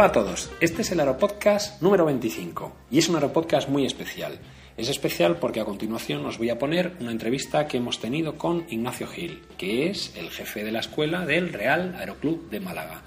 [0.00, 4.38] Hola a todos, este es el Aeropodcast número 25 y es un Aeropodcast muy especial.
[4.78, 8.64] Es especial porque a continuación os voy a poner una entrevista que hemos tenido con
[8.70, 13.02] Ignacio Gil, que es el jefe de la escuela del Real Aeroclub de Málaga.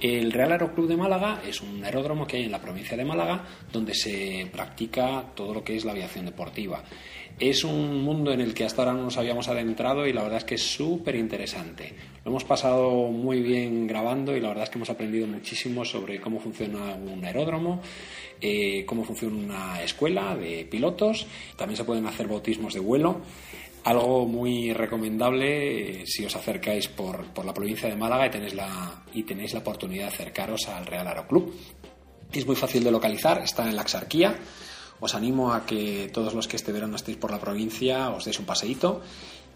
[0.00, 3.44] El Real Aeroclub de Málaga es un aeródromo que hay en la provincia de Málaga
[3.70, 6.82] donde se practica todo lo que es la aviación deportiva.
[7.38, 10.38] Es un mundo en el que hasta ahora no nos habíamos adentrado y la verdad
[10.38, 11.94] es que es súper interesante.
[12.24, 16.22] Lo hemos pasado muy bien grabando y la verdad es que hemos aprendido muchísimo sobre
[16.22, 17.82] cómo funciona un aeródromo,
[18.40, 21.26] eh, cómo funciona una escuela de pilotos.
[21.56, 23.20] También se pueden hacer bautismos de vuelo
[23.84, 28.54] algo muy recomendable eh, si os acercáis por, por, la provincia de Málaga y tenéis,
[28.54, 31.52] la, y tenéis la oportunidad de acercaros al Real Aeroclub.
[32.32, 34.34] Es muy fácil de localizar, está en la Axarquía.
[35.00, 38.38] Os animo a que todos los que este verano estéis por la provincia os deis
[38.38, 39.02] un paseíto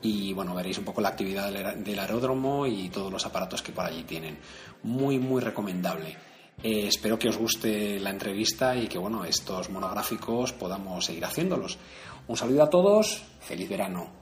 [0.02, 3.84] y bueno, veréis un poco la actividad del aeródromo y todos los aparatos que por
[3.84, 4.38] allí tienen.
[4.82, 6.16] Muy, muy recomendable.
[6.62, 11.78] Eh, espero que os guste la entrevista y que bueno, estos monográficos podamos seguir haciéndolos.
[12.26, 14.18] Un saludo a todos, feliz verano.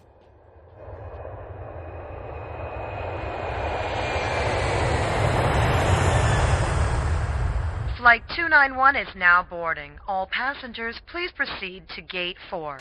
[7.96, 9.98] Flight 291 is now boarding.
[10.06, 12.78] All passengers, please proceed to gate 4.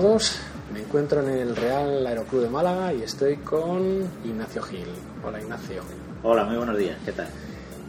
[0.00, 0.38] Todos,
[0.74, 4.88] me encuentro en el Real Aeroclub de Málaga y estoy con Ignacio Gil.
[5.24, 5.80] Hola Ignacio.
[6.22, 7.28] Hola, muy buenos días, ¿qué tal?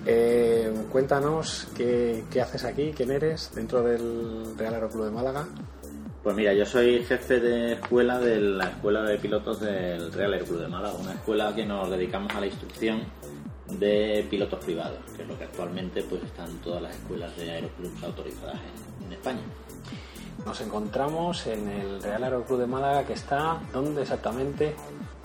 [0.06, 5.50] Eh, cuéntanos qué, qué, haces aquí, quién eres dentro del Real Aeroclub de Málaga.
[6.24, 10.62] Pues mira, yo soy jefe de escuela de la Escuela de Pilotos del Real Aeroclub
[10.62, 13.02] de Málaga, una escuela que nos dedicamos a la instrucción
[13.68, 18.02] de pilotos privados, que es lo que actualmente pues están todas las escuelas de aeroclubs
[18.02, 18.56] autorizadas
[19.02, 19.42] en, en España.
[20.48, 24.74] Nos encontramos en el Real Aeroclub de Málaga que está, ¿dónde exactamente?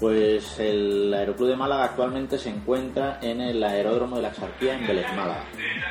[0.00, 4.84] Pues el Aeroclub de Málaga actualmente se encuentra en el Aeródromo de la Exarquía en
[4.84, 5.44] Vélez, Málaga.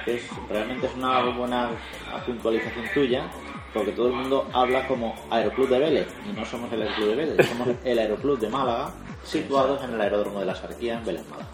[0.06, 1.70] Es, realmente es una buena
[2.26, 3.32] puntualización tuya
[3.74, 7.16] porque todo el mundo habla como Aeroclub de Vélez y no somos el Aeroclub de
[7.16, 8.92] Vélez, somos el Aeroclub de Málaga
[9.24, 11.50] situados en el Aeródromo de la Exarquía en Vélez, Málaga.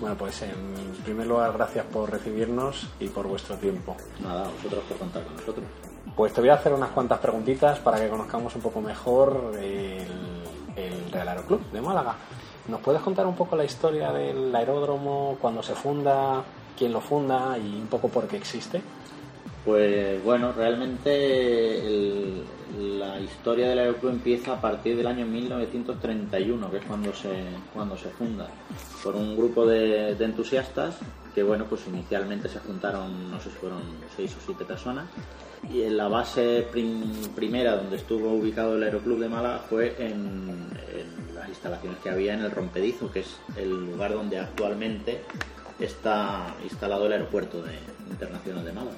[0.00, 3.94] Bueno, pues en primer lugar, gracias por recibirnos y por vuestro tiempo.
[4.22, 5.66] Nada, vosotros por contar con nosotros.
[6.16, 10.06] Pues te voy a hacer unas cuantas preguntitas para que conozcamos un poco mejor el,
[11.10, 12.14] Real Aeroclub de Málaga.
[12.68, 16.42] ¿Nos puedes contar un poco la historia del aeródromo, cuándo se funda,
[16.78, 18.80] quién lo funda y un poco por qué existe?
[19.64, 21.82] Pues bueno, realmente
[22.78, 27.96] la historia del aeroclub empieza a partir del año 1931, que es cuando se, cuando
[27.96, 28.48] se funda,
[29.02, 30.96] por un grupo de entusiastas
[31.34, 33.82] que bueno, pues inicialmente se juntaron, no sé si fueron
[34.14, 35.06] seis o siete personas,
[35.70, 37.02] y en la base prim,
[37.34, 42.34] primera donde estuvo ubicado el Aeroclub de Málaga fue en, en, las instalaciones que había
[42.34, 45.22] en el Rompedizo, que es el lugar donde actualmente
[45.80, 47.72] está instalado el aeropuerto de,
[48.10, 48.96] internacional de Málaga.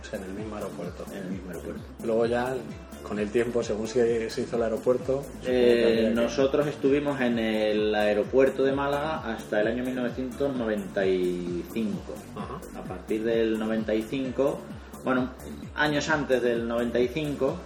[0.00, 1.04] O sea, en el mismo aeropuerto.
[1.12, 1.82] En el mismo aeropuerto.
[2.04, 2.54] Luego ya,
[3.02, 5.22] con el tiempo, según se, hizo el aeropuerto...
[5.44, 11.98] Eh, nosotros estuvimos en el aeropuerto de Málaga hasta el año 1995.
[12.36, 12.58] Ajá.
[12.78, 14.60] A partir del 95
[15.06, 15.30] bueno,
[15.76, 17.56] años antes del 95,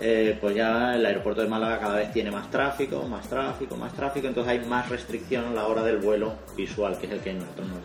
[0.00, 3.92] eh, pues ya el aeropuerto de Málaga cada vez tiene más tráfico, más tráfico, más
[3.92, 7.32] tráfico, entonces hay más restricción a la hora del vuelo visual, que es el que
[7.32, 7.78] nosotros nos,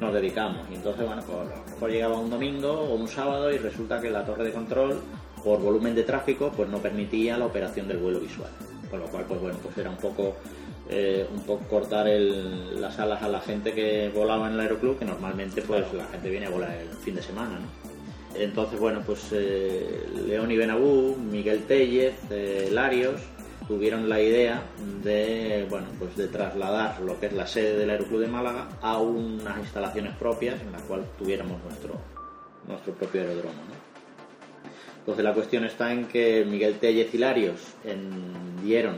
[0.00, 0.66] nos dedicamos.
[0.70, 4.00] Y entonces, bueno, pues a lo mejor llegaba un domingo o un sábado y resulta
[4.00, 5.00] que la torre de control,
[5.44, 8.50] por volumen de tráfico, pues no permitía la operación del vuelo visual.
[8.90, 10.34] Con lo cual, pues bueno, pues era un poco
[10.92, 14.98] eh, un poco cortar el, las alas a la gente que volaba en el aeroclub,
[14.98, 17.90] que normalmente pues la gente viene a volar el fin de semana, ¿no?
[18.34, 23.20] Entonces, bueno, pues eh, León y Benabú, Miguel Tellez, eh, Larios
[23.70, 24.64] tuvieron la idea
[25.04, 28.98] de, bueno, pues de trasladar lo que es la sede del Aeroclub de Málaga a
[28.98, 31.94] unas instalaciones propias en las cuales tuviéramos nuestro,
[32.66, 33.60] nuestro propio aeródromo.
[34.98, 37.60] Entonces la cuestión está en que Miguel Tellez y Larios
[38.60, 38.96] dieron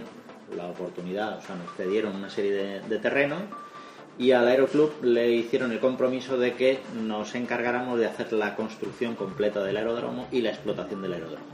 [0.57, 3.43] la oportunidad, o sea, nos cedieron una serie de, de terrenos
[4.17, 9.17] y al Aeroclub le hicieron el compromiso de que nos encargáramos de hacer la construcción
[9.17, 11.45] completa del aeródromo y la explotación del aeródromo.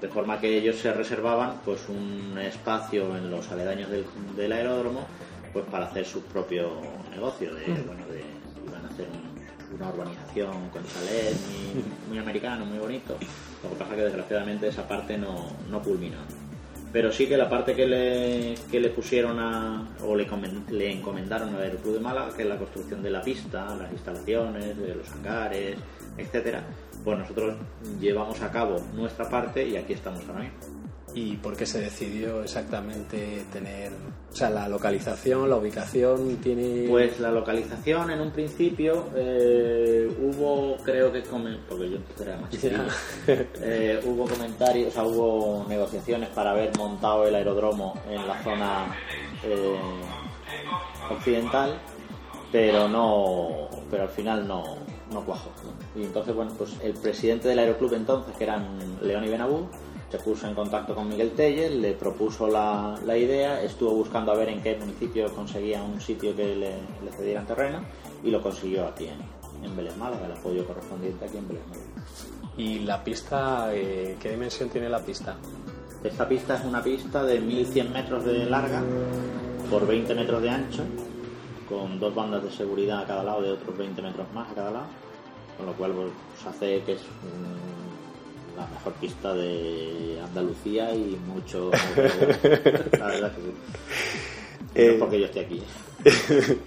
[0.00, 4.04] De forma que ellos se reservaban pues un espacio en los aledaños del,
[4.36, 5.06] del aeródromo
[5.52, 6.70] pues para hacer su propio
[7.10, 7.52] negocio.
[7.54, 8.22] De, bueno, de,
[8.66, 13.16] iban a hacer un- una urbanización con chalet muy, muy americano, muy bonito.
[13.62, 16.18] Lo que pasa que desgraciadamente esa parte no, no culminó.
[16.92, 20.26] Pero sí que la parte que le, que le pusieron a, o le,
[20.70, 24.78] le encomendaron al Aeroclub de Málaga, que es la construcción de la pista, las instalaciones,
[24.78, 25.76] de los hangares,
[26.16, 26.62] etcétera,
[27.04, 27.56] pues nosotros
[28.00, 30.77] llevamos a cabo nuestra parte y aquí estamos ahora mismo.
[31.18, 33.90] ¿Y por qué se decidió exactamente tener,
[34.30, 36.86] o sea, la localización, la ubicación tiene...
[36.88, 41.22] Pues la localización en un principio eh, hubo, creo que,
[41.68, 42.84] porque yo era más chiquillo,
[43.26, 48.96] eh, hubo comentarios, o sea, hubo negociaciones para haber montado el aeródromo en la zona
[49.42, 49.76] eh,
[51.10, 51.80] occidental,
[52.52, 54.62] pero no, pero al final no,
[55.10, 55.50] no cuajó.
[55.96, 59.66] Y entonces, bueno, pues el presidente del aeroclub entonces, que eran León y Benabú,
[60.10, 64.36] se puso en contacto con Miguel Telles, le propuso la, la idea, estuvo buscando a
[64.36, 66.70] ver en qué municipio conseguía un sitio que le,
[67.04, 67.80] le cedieran terreno
[68.24, 69.18] y lo consiguió aquí en,
[69.64, 71.88] en Vélez Málaga, el apoyo correspondiente aquí en Vélez Málaga.
[72.56, 75.36] ¿Y la pista, eh, qué dimensión tiene la pista?
[76.02, 78.82] Esta pista es una pista de 1100 metros de larga
[79.70, 80.84] por 20 metros de ancho,
[81.68, 84.70] con dos bandas de seguridad a cada lado de otros 20 metros más a cada
[84.70, 84.86] lado,
[85.56, 86.10] con lo cual pues,
[86.46, 88.07] hace que es mm,
[88.58, 91.70] la mejor pista de Andalucía y mucho.
[92.98, 93.52] la verdad que sí.
[94.60, 95.62] No Eh, es porque yo esté aquí.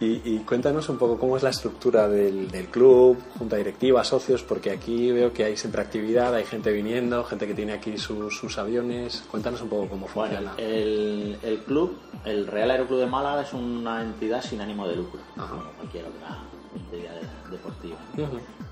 [0.00, 4.42] Y, y cuéntanos un poco cómo es la estructura del, del club, junta directiva, socios,
[4.42, 8.36] porque aquí veo que hay siempre actividad, hay gente viniendo, gente que tiene aquí sus,
[8.36, 9.22] sus aviones.
[9.30, 10.54] Cuéntanos un poco cómo Bueno, funciona.
[10.58, 15.20] el, el club, el Real Aeroclub de Málaga es una entidad sin ánimo de lucro,
[15.36, 15.50] Ajá.
[15.50, 16.36] como cualquier otra
[16.74, 17.14] entidad
[17.50, 17.96] deportiva.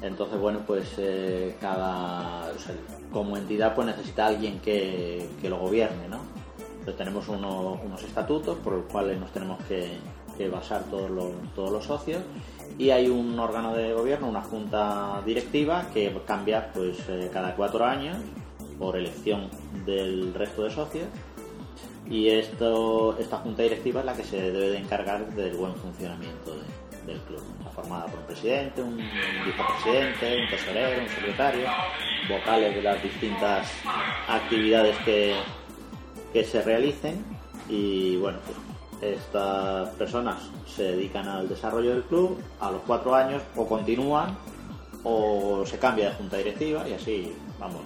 [0.03, 2.51] Entonces, bueno, pues eh, cada.
[2.53, 2.75] o sea,
[3.13, 6.19] como entidad, pues necesita alguien que, que lo gobierne, ¿no?
[6.79, 9.99] Entonces, tenemos uno- unos estatutos por los cuales nos tenemos que,
[10.39, 12.23] que basar todos los, todos los socios
[12.79, 17.85] y hay un órgano de gobierno, una junta directiva que cambia pues eh, cada cuatro
[17.85, 18.17] años
[18.79, 19.51] por elección
[19.85, 21.07] del resto de socios
[22.09, 26.53] y esto, esta junta directiva es la que se debe de encargar del buen funcionamiento
[26.53, 27.43] de- del club.
[27.81, 31.67] Formada por un presidente, un vicepresidente, un tesorero, un secretario,
[32.29, 33.69] vocales de las distintas
[34.29, 35.35] actividades que,
[36.33, 37.25] que se realicen
[37.69, 43.43] y bueno, pues estas personas se dedican al desarrollo del club, a los cuatro años
[43.57, 44.37] o continúan
[45.05, 47.81] o se cambia de junta directiva y así vamos.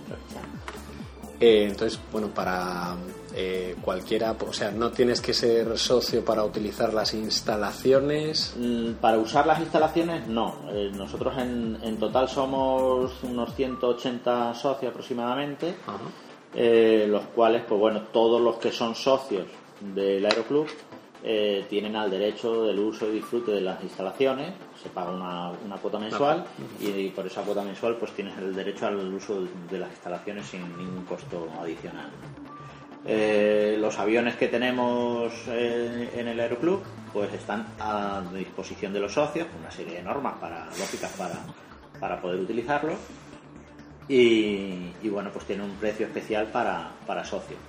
[1.40, 2.96] Eh, entonces, bueno, para
[3.36, 8.54] eh, cualquiera, o sea, no tienes que ser socio para utilizar las instalaciones.
[8.56, 10.56] Mm, Para usar las instalaciones, no.
[10.70, 15.74] Eh, nosotros en, en total somos unos 180 socios aproximadamente,
[16.54, 19.46] eh, los cuales, pues bueno, todos los que son socios
[19.80, 20.68] del aeroclub
[21.24, 25.76] eh, tienen al derecho del uso y disfrute de las instalaciones, se paga una, una
[25.78, 26.44] cuota mensual
[26.80, 30.46] y, y por esa cuota mensual pues tienes el derecho al uso de las instalaciones
[30.46, 32.10] sin ningún costo adicional.
[33.06, 36.82] Eh, los aviones que tenemos eh, en el aeroclub
[37.12, 41.34] pues están a disposición de los socios, una serie de normas para, lógicas para,
[42.00, 42.96] para poder utilizarlos
[44.08, 47.60] y, y, bueno pues tiene un precio especial para, para socios.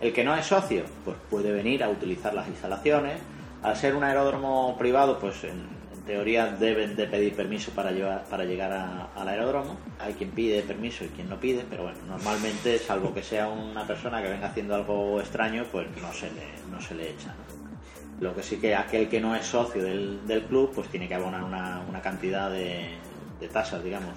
[0.00, 3.20] El que no es socio pues puede venir a utilizar las instalaciones.
[3.62, 5.79] Al ser un aeródromo privado pues en
[6.10, 9.78] teoría deben de pedir permiso para, llevar, para llegar a- al aeródromo.
[9.98, 13.86] Hay quien pide permiso y quien no pide, pero bueno, normalmente, salvo que sea una
[13.86, 17.34] persona que venga haciendo algo extraño, pues no se le, no se le echa.
[18.20, 21.14] Lo que sí que aquel que no es socio del, del club, pues tiene que
[21.14, 22.90] abonar una, una cantidad de,
[23.40, 24.14] de tasas, digamos,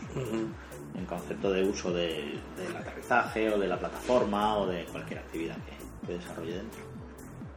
[0.98, 5.56] en concepto de uso de- del aterrizaje o de la plataforma o de cualquier actividad
[5.58, 6.82] que, que desarrolle dentro.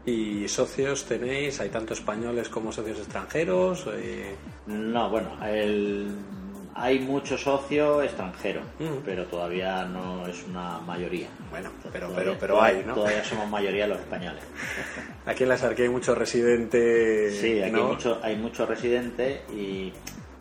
[0.07, 1.61] ¿Y socios tenéis?
[1.61, 3.87] ¿Hay tanto españoles como socios extranjeros?
[3.95, 4.35] Eh,
[4.67, 6.15] No, bueno, el-
[6.75, 8.61] hay mucho socio extranjero,
[9.05, 11.27] pero todavía no es una mayoría.
[11.51, 12.95] Bueno, pero, Todavía- pero, pero hay, ¿no?
[12.95, 14.43] Todavía somos mayoría los españoles.
[15.25, 17.39] Aquí en la Sarquía hay muchos residentes.
[17.41, 17.79] Sí, aquí ¿no?
[17.79, 19.93] hay mucho, hay mucho residente y,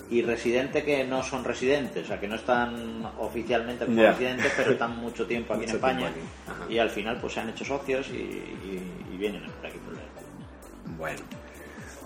[0.10, 4.72] y residentes que no son residentes, o sea, que no están oficialmente como residentes, pero
[4.72, 6.74] están mucho tiempo aquí Mucho en España aquí.
[6.74, 9.96] Y al final pues se han hecho socios y, y- y vienen por aquí por
[10.98, 11.20] Bueno,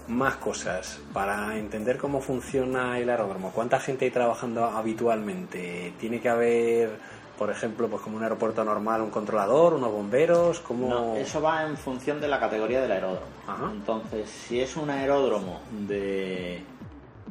[0.07, 0.99] más cosas.
[1.13, 5.93] Para entender cómo funciona el aeródromo, ¿cuánta gente hay trabajando habitualmente?
[5.99, 6.91] ¿Tiene que haber,
[7.37, 10.59] por ejemplo, pues como un aeropuerto normal, un controlador, unos bomberos?
[10.61, 10.87] ¿Cómo...
[10.87, 13.27] No, eso va en función de la categoría del aeródromo.
[13.47, 13.69] Ajá.
[13.71, 16.61] Entonces, si es un aeródromo de,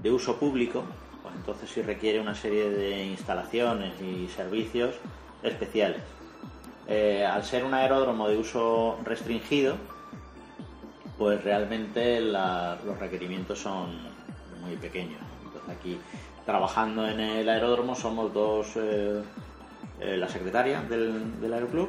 [0.03, 0.85] de uso público,
[1.23, 4.95] pues entonces sí requiere una serie de instalaciones y servicios
[5.43, 6.03] especiales.
[6.87, 9.77] Eh, al ser un aeródromo de uso restringido,
[11.19, 13.99] pues realmente los requerimientos son
[14.63, 15.21] muy pequeños.
[15.45, 15.99] Entonces aquí,
[16.47, 19.23] trabajando en el aeródromo, somos dos, eh,
[20.01, 21.89] eh, la secretaria del aeroclub,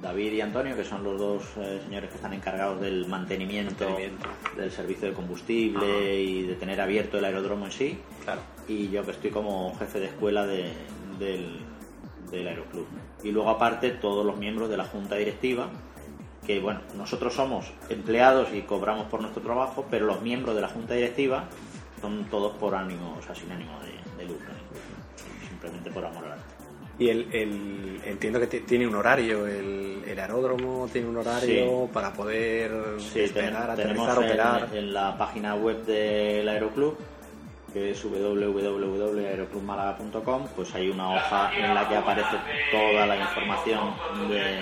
[0.00, 4.28] David y Antonio, que son los dos eh, señores que están encargados del mantenimiento, Mantenimiento.
[4.56, 8.40] del servicio de combustible y de tener abierto el aeródromo en sí Claro.
[8.66, 10.72] y yo que estoy como jefe de escuela de-
[11.18, 11.60] del,
[12.30, 12.86] del aeroclub.
[13.22, 15.68] Y luego aparte todos los miembros de la junta directiva,
[16.46, 20.68] que bueno, nosotros somos empleados y cobramos por nuestro trabajo, pero los miembros de la
[20.68, 21.44] junta directiva
[22.00, 24.48] son todos por ánimo, o sea, sin ánimo de, de lucro,
[25.46, 26.54] simplemente por amor al arte.
[27.00, 31.86] Y el, el- entiendo que ti- tiene un horario, el, el aeródromo tiene un horario
[31.86, 31.90] Sí.
[31.94, 34.68] para poder Sí, despegar, ten- tenemos aterrizar, en, operar.
[34.76, 36.98] en la página web del aeroclub,
[37.72, 42.36] que es www.aeroclubmálaga.com, pues hay una hoja en la que aparece
[42.70, 43.94] toda la información
[44.28, 44.60] de,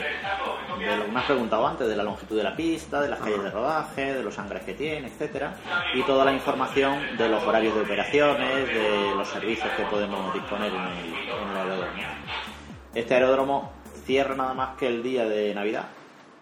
[0.96, 3.42] lo que me has preguntado antes, de la longitud de la pista, de las calles
[3.42, 5.56] de rodaje, de los hangares que tiene, etcétera,
[5.94, 10.72] y toda la información de los horarios de operaciones, de los servicios que podemos disponer
[10.72, 12.02] en el, en el aeródromo.
[12.94, 13.72] Este aeródromo
[14.04, 15.86] cierra nada más que el día de Navidad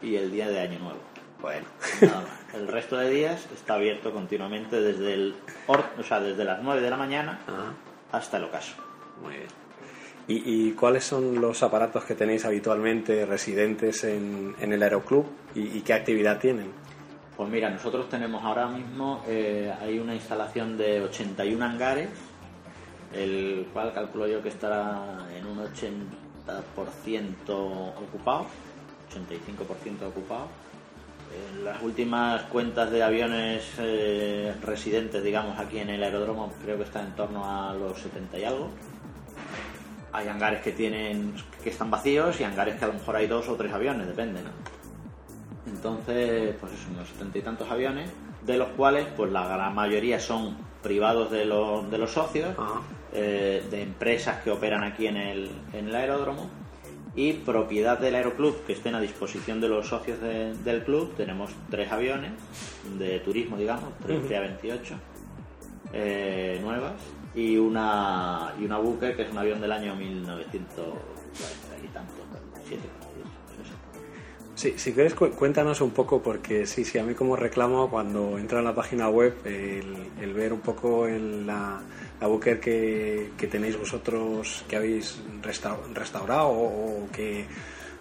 [0.03, 1.06] y el día de Año Nuevo.
[1.41, 1.67] Bueno,
[2.01, 2.55] Nada más.
[2.55, 5.35] El resto de días está abierto continuamente desde el
[5.67, 7.73] or- o sea, desde las 9 de la mañana Ajá.
[8.13, 8.75] hasta el ocaso.
[9.23, 9.49] muy bien.
[10.29, 15.25] ¿Y, y cuáles son los aparatos que tenéis habitualmente residentes en, en el aeroclub
[15.55, 16.73] y, y qué actividad tienen?
[17.37, 22.09] Pues mira, nosotros tenemos ahora mismo eh, hay una instalación de 81 hangares,
[23.13, 28.47] el cual calculo yo que estará en un 80% ocupado,
[29.13, 30.49] 85% ocupado.
[31.63, 37.03] Las últimas cuentas de aviones eh, residentes, digamos, aquí en el aeródromo, creo que está
[37.03, 38.71] en torno a los 70 y algo.
[40.13, 43.49] Hay hangares que tienen que están vacíos y hangares que a lo mejor hay dos
[43.49, 44.51] o tres aviones, depende, ¿no?
[45.71, 48.11] Entonces, pues eso, unos setenta y tantos aviones,
[48.47, 52.55] de los cuales, pues la gran mayoría son privados de los, de los socios,
[53.13, 56.49] eh, de empresas que operan aquí en el, en el aeródromo,
[57.17, 61.15] y propiedad del aeroclub que estén a disposición de los socios de- del club.
[61.17, 62.33] Tenemos tres aviones
[62.99, 64.29] de turismo, digamos, tres Ujú.
[64.29, 64.95] CA-28
[65.93, 66.93] eh, nuevas,
[67.35, 72.83] y una, y una buque que es un avión del año 1940 y tanto, 47,
[72.83, 73.06] 48, no sé.
[74.57, 78.39] Sí, si quieres cu- cuéntanos un poco, porque sí, sí, a mí como reclamo cuando
[78.39, 81.79] entro en la página web, el, el ver un poco en la,
[82.19, 87.45] la que, que tenéis vosotros, que habéis resta- restaurado o, que...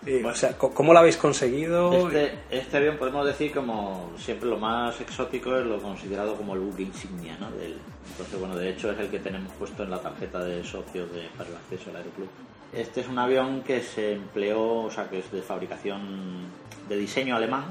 [0.05, 1.91] eh, o sea, ¿cómo lo habéis conseguido?
[2.07, 6.62] Este, este avión podemos decir como siempre lo más exótico es lo considerado como el
[6.62, 7.51] buque insignia, ¿no?
[7.51, 7.75] Del-
[8.12, 11.27] entonces, bueno, de hecho es el que tenemos puesto en la tarjeta de socios de,
[11.38, 12.29] para el acceso al aeroclub.
[12.74, 16.45] Este es un avión que se empleó, o sea, que es de fabricación,
[16.89, 17.65] de diseño alemán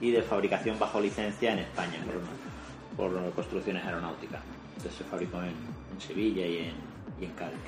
[0.00, 1.98] y de fabricación bajo licencia en España
[2.96, 4.40] por, construcciones aeronáuticas.
[4.76, 5.54] Entonces se fabricó en,
[6.00, 6.74] Sevilla y en,
[7.20, 7.58] y en Cádiz.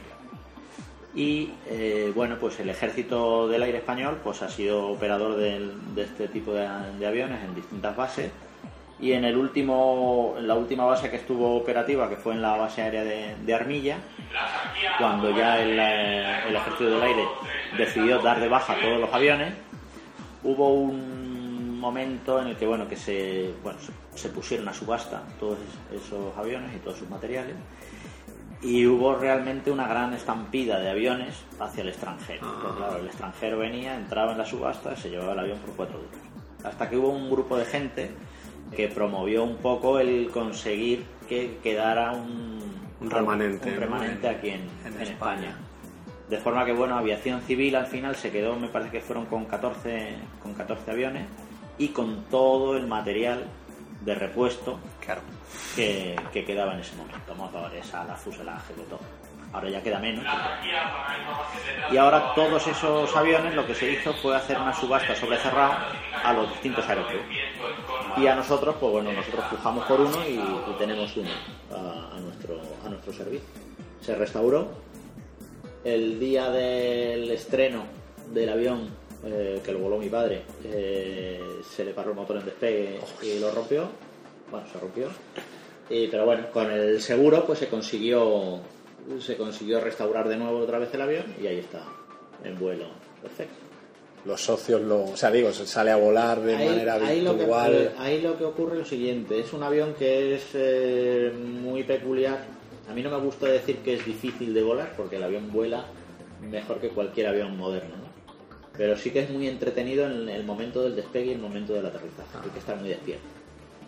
[1.15, 6.29] Y eh, bueno, pues el ejército del aire español pues ha sido operador de este
[6.29, 6.67] tipo de
[7.07, 8.31] aviones en distintas bases.
[9.03, 12.57] Y en el último, en la última base que estuvo operativa, que fue en la
[12.57, 13.97] base aérea de, de Armilla,
[14.97, 17.25] cuando ya el, eh, el ejército del aire
[17.77, 19.55] decidió dar de baja todos los aviones,
[20.45, 23.77] hubo un momento en el que bueno que se bueno
[24.15, 25.59] se, pusieron a subasta todos
[25.91, 27.57] es- esos aviones y todos sus materiales
[28.63, 32.47] y hubo realmente una gran estampida de aviones hacia el extranjero.
[32.63, 35.99] Porque, claro, el extranjero venía, entraba en la subasta, se llevaba el avión por cuatro
[35.99, 36.15] duros.
[36.63, 38.13] Hasta que hubo un grupo de gente
[38.77, 42.61] que promovió un poco el conseguir que quedara un,
[43.01, 45.49] Un remanente, un aquí en, en en España.
[45.49, 45.57] España.
[46.29, 49.45] De forma que, bueno, aviación civil al final se quedó, me parece que fueron con
[49.45, 51.27] 14, con 14 aviones
[51.79, 53.45] y con todo el material
[54.01, 55.21] de repuesto Claro.
[55.77, 59.01] que, que quedaba en ese momento, motores, alas, fuselaje, de todo.
[59.53, 60.25] Ahora ya queda menos.
[61.91, 65.75] Y ahora todos esos aviones lo que se hizo fue hacer una subasta sobre cerrado
[66.25, 67.27] a los distintos aeropuertos.
[68.17, 70.39] Y a nosotros, pues bueno, nosotros pujamos por uno y,
[70.79, 71.31] tenemos uno
[71.71, 73.49] a, a nuestro, a nuestro servicio.
[74.01, 74.69] Se restauró.
[75.85, 77.85] El día del estreno
[78.33, 82.45] del avión eh, que lo voló mi padre, eh, se le paró el motor en
[82.45, 83.89] despegue y lo rompió.
[84.51, 85.09] Bueno, se rompió.
[85.89, 88.61] Y, pero bueno, con el seguro pues se consiguió
[89.21, 91.85] se consiguió restaurar de nuevo otra vez el avión y ahí está,
[92.43, 92.87] en vuelo.
[93.21, 93.62] Perfecto.
[94.25, 95.05] Los socios lo...
[95.05, 97.93] O sea, digo, se sale a volar de Ahí, manera ahí lo que, virtual.
[97.99, 102.39] ahí lo que ocurre es lo siguiente, es un avión que es eh, muy peculiar.
[102.89, 105.85] A mí no me gusta decir que es difícil de volar porque el avión vuela
[106.41, 107.97] mejor que cualquier avión moderno.
[107.97, 108.03] ¿no?
[108.77, 111.87] Pero sí que es muy entretenido en el momento del despegue y el momento del
[111.87, 112.39] aterrizaje.
[112.45, 113.25] Hay que estar muy despierto.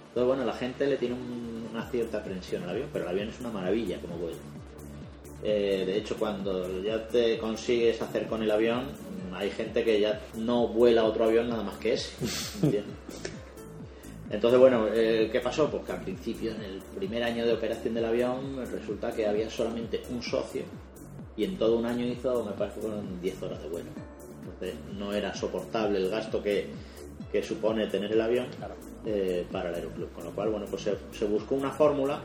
[0.09, 3.29] Entonces, bueno, la gente le tiene un- una cierta aprensión al avión, pero el avión
[3.29, 4.37] es una maravilla como vuelo.
[5.43, 8.85] Eh, de hecho, cuando ya te consigues hacer con el avión,
[9.37, 12.11] hay gente que ya no vuela otro avión nada más que ese.
[12.62, 12.95] ¿entiendes?
[14.31, 15.71] Entonces, bueno, eh, ¿qué pasó?
[15.71, 19.49] Pues que al principio, en el primer año de operación del avión, resulta que había
[19.50, 20.62] solamente un socio
[21.37, 23.91] y en todo un año hizo, me parece, fueron 10 horas de vuelo.
[24.41, 26.69] Entonces, no era soportable el gasto que,
[27.31, 28.47] que supone tener el avión
[29.05, 30.12] eh, para el aeroclub.
[30.12, 32.21] Con lo cual, bueno, pues se, se buscó una fórmula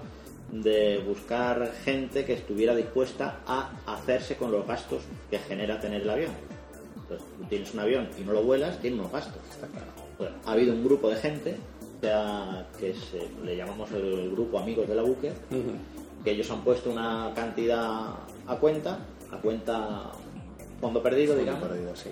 [0.52, 6.10] de buscar gente que estuviera dispuesta a hacerse con los gastos que genera tener el
[6.10, 6.32] avión.
[7.10, 9.42] Entonces, tú tienes un avión y no lo vuelas, tienes unos gastos.
[10.18, 11.56] Bueno, ha habido un grupo de gente
[12.80, 15.32] que se, le llamamos el grupo Amigos de la Buque,
[16.24, 18.14] que ellos han puesto una cantidad
[18.48, 19.00] a cuenta,
[19.32, 20.12] a cuenta
[20.80, 22.10] fondo perdido, digamos, Perdido, sí.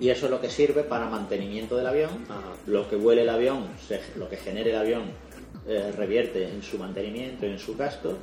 [0.00, 2.10] y eso es lo que sirve para mantenimiento del avión.
[2.66, 5.02] Lo que vuele el avión, se- lo que genere el avión,
[5.66, 8.18] eh, revierte en su mantenimiento y en su gasto.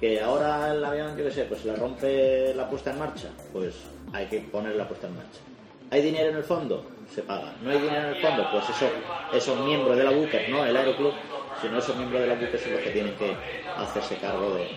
[0.00, 3.30] Que ahora el avión, yo qué sé, pues se le rompe la puesta en marcha,
[3.52, 3.74] pues
[4.12, 5.40] hay que poner la puesta en marcha.
[5.90, 6.84] ¿Hay dinero en el fondo?
[7.14, 7.54] Se paga.
[7.62, 8.44] ¿No hay dinero en el fondo?
[8.50, 8.88] Pues eso,
[9.32, 11.12] esos miembros de la Booker, no el Aeroclub,
[11.62, 13.36] sino esos miembros de la Booker son los que tienen que
[13.76, 14.68] hacerse cargo de.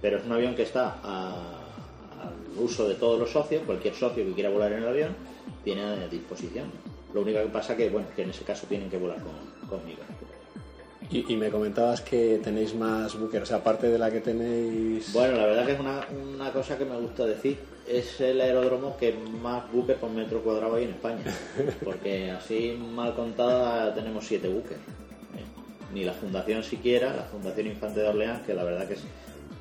[0.00, 4.32] Pero es un avión que está al uso de todos los socios, cualquier socio que
[4.32, 5.16] quiera volar en el avión
[5.64, 6.70] tiene a disposición.
[7.12, 10.00] Lo único que pasa que, bueno, que en ese caso tienen que volar con- conmigo.
[11.10, 15.12] Y, y me comentabas que tenéis más bookers, o sea, aparte de la que tenéis...
[15.12, 16.00] Bueno, la verdad que es una,
[16.34, 17.58] una cosa que me gusta decir.
[17.86, 21.22] Es el aeródromo que más buques por metro cuadrado hay en España.
[21.84, 24.72] Porque así mal contada tenemos siete buques.
[24.72, 25.94] ¿eh?
[25.94, 29.02] Ni la Fundación siquiera, la Fundación Infante de Orleans, que la verdad que es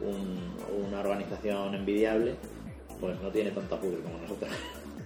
[0.01, 2.33] un- una organización envidiable,
[2.99, 4.49] pues no tiene tanta buques como nosotros.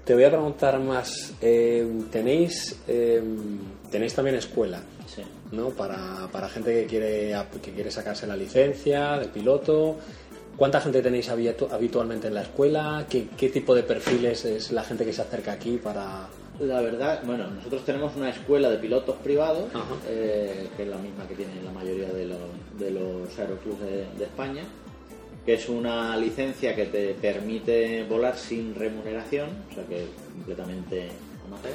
[0.05, 1.33] Te voy a preguntar más.
[1.41, 3.21] eh, ¿Tenéis eh,
[3.91, 4.81] tenéis también escuela?
[5.07, 5.21] Sí.
[5.51, 5.69] ¿no?
[5.69, 9.97] Para, para gente que quiere, que quiere sacarse la licencia de piloto.
[10.55, 13.05] ¿Cuánta gente tenéis habitu- habitualmente en la escuela?
[13.09, 16.27] ¿Qué, qué tipo de perfiles es la gente que se acerca aquí para...?
[16.59, 19.69] La verdad, bueno, nosotros tenemos una escuela de pilotos privados,
[20.09, 22.39] eh, que es la misma que tienen la mayoría de los,
[22.77, 24.63] de los aeroclubs de, de España,
[25.45, 31.07] que es una licencia que te permite volar sin remuneración, o sea que es completamente
[31.47, 31.73] amateur,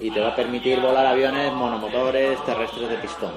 [0.00, 3.32] y te va a permitir volar aviones monomotores terrestres de pistón.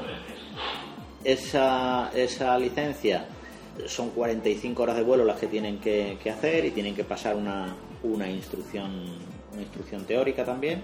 [1.24, 3.26] Esa, esa licencia
[3.88, 7.76] son 45 horas de vuelo las que tienen que, hacer y tienen que pasar una,
[8.04, 10.84] una instrucción una instrucción teórica también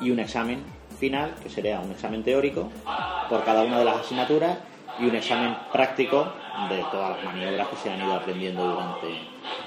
[0.00, 0.62] y un examen
[0.98, 2.70] final que sería un examen teórico
[3.28, 4.58] por cada una de las asignaturas
[4.98, 6.32] y un examen práctico
[6.68, 9.06] de todas las maniobras que se han ido aprendiendo durante,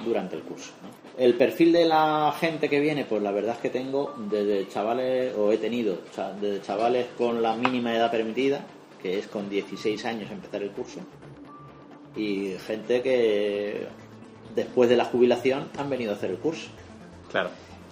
[0.04, 0.72] durante el curso.
[1.18, 5.36] El perfil de la gente que viene, pues la verdad es que tengo desde chavales,
[5.38, 8.66] o he tenido, o sea, desde chavales con la mínima edad permitida,
[9.02, 11.02] que es con 16 años empezar el curso,
[12.16, 13.86] y gente que
[14.56, 16.70] después de la jubilación han venido a hacer el curso.
[17.32, 17.50] Claro.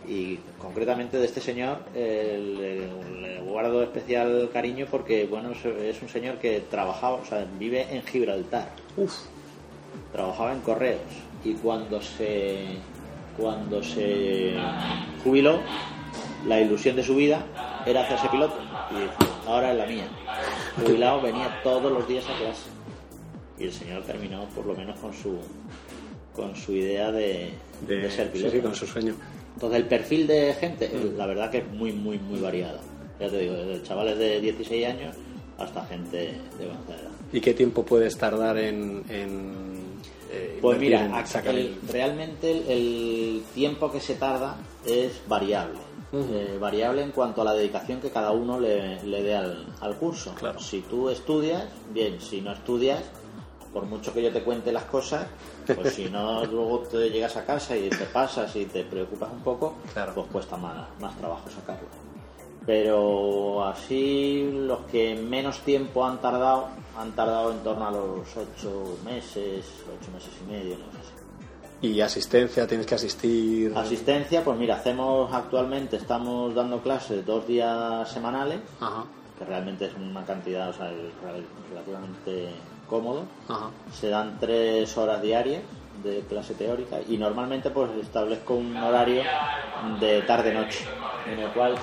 [0.08, 2.88] Y concretamente de este señor eh,
[3.22, 7.46] le, le guardo especial cariño porque bueno es- es un señor que trabajaba, o sea,
[7.60, 8.70] vive en Gibraltar.
[8.98, 9.14] Uf.
[10.12, 11.02] Trabajaba en correos
[11.44, 12.66] y cuando se
[13.38, 14.56] cuando se
[15.24, 15.60] jubiló
[16.48, 17.46] la ilusión de su vida
[17.86, 18.56] era hacerse piloto
[18.92, 19.14] y dice,
[19.48, 20.08] ahora es la mía.
[20.84, 22.70] Jubilado venía todos los días a clase
[23.60, 25.38] y el señor terminó por lo menos con su
[26.34, 27.52] con su idea de,
[27.88, 28.52] de ser sí, piloto.
[28.56, 29.16] sí, con su sueño.
[29.54, 32.80] Entonces el perfil de gente, eh, la verdad que es muy, muy, muy variado.
[33.20, 35.16] Ya te digo, desde chavales de 16 años
[35.58, 37.12] hasta gente de avanzada edad.
[37.34, 39.04] ¿Y qué tiempo puedes tardar en...?
[39.10, 39.71] en
[40.32, 41.06] eh, Pues mira,
[41.46, 45.80] el- realmente el, el tiempo que se tarda es variable.
[46.14, 49.96] Eh, variable en cuanto a la dedicación que cada uno le, le dé al, al
[49.96, 50.34] curso.
[50.36, 50.60] Claro.
[50.60, 51.64] Si tú estudias,
[51.94, 53.02] bien, si no estudias,
[53.72, 55.26] por mucho que yo te cuente las cosas,
[55.74, 59.40] pues si no luego te llegas a casa y te pasas y te preocupas un
[59.40, 60.14] poco, Claro.
[60.14, 61.88] pues cuesta más, más trabajo sacarlo.
[62.66, 68.98] Pero así los que menos tiempo han tardado, han tardado en torno a los ocho
[69.04, 69.66] meses,
[70.00, 71.22] ocho meses y medio, no sé.
[71.88, 73.74] Y asistencia, tienes que asistir...
[73.76, 79.06] Asistencia, pues mira, hacemos actualmente, estamos dando clases dos días semanales, Ajá,
[79.40, 80.92] que realmente es una cantidad, o sea,
[81.74, 82.50] relativamente
[82.88, 83.24] cómodo.
[83.48, 83.72] ajá.
[83.92, 85.64] Se dan tres horas diarias
[86.04, 89.24] de clase teórica y normalmente pues establezco un horario
[90.00, 90.86] de tarde-noche,
[91.32, 91.76] en el cual,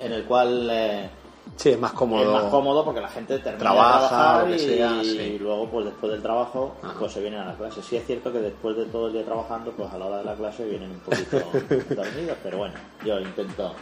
[0.00, 1.10] en el cual eh,
[1.56, 2.22] Sí, es más cómodo.
[2.22, 5.18] Es más cómodo porque la gente termina Trabaja, de trabajar y, sea, sí.
[5.18, 6.94] y luego pues después del trabajo Ajá.
[6.98, 7.82] pues se vienen a la clase.
[7.82, 10.24] Sí es cierto que después de todo el día trabajando pues a la hora de
[10.24, 11.38] la clase vienen un poquito
[11.94, 13.72] dormidos, pero bueno, yo intento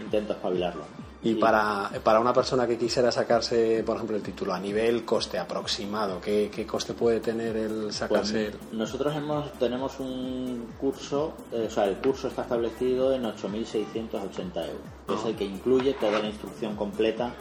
[0.00, 0.84] intento espabilarlo.
[1.22, 5.38] Y para, para una persona que quisiera sacarse, por ejemplo, el título a nivel coste
[5.38, 11.32] aproximado, ¿qué, qué coste puede tener el Pues sacarse el- nosotros hemos, tenemos un curso,
[11.50, 14.82] eh, o sea, el curso está establecido en 8.680 euros.
[15.06, 15.28] que Es Ah.
[15.28, 17.32] el que incluye toda la instrucción completa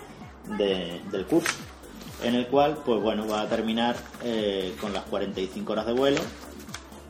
[0.57, 1.53] de- del curso,
[2.23, 6.21] en el cual, pues bueno, va a terminar eh, con las 45 horas de vuelo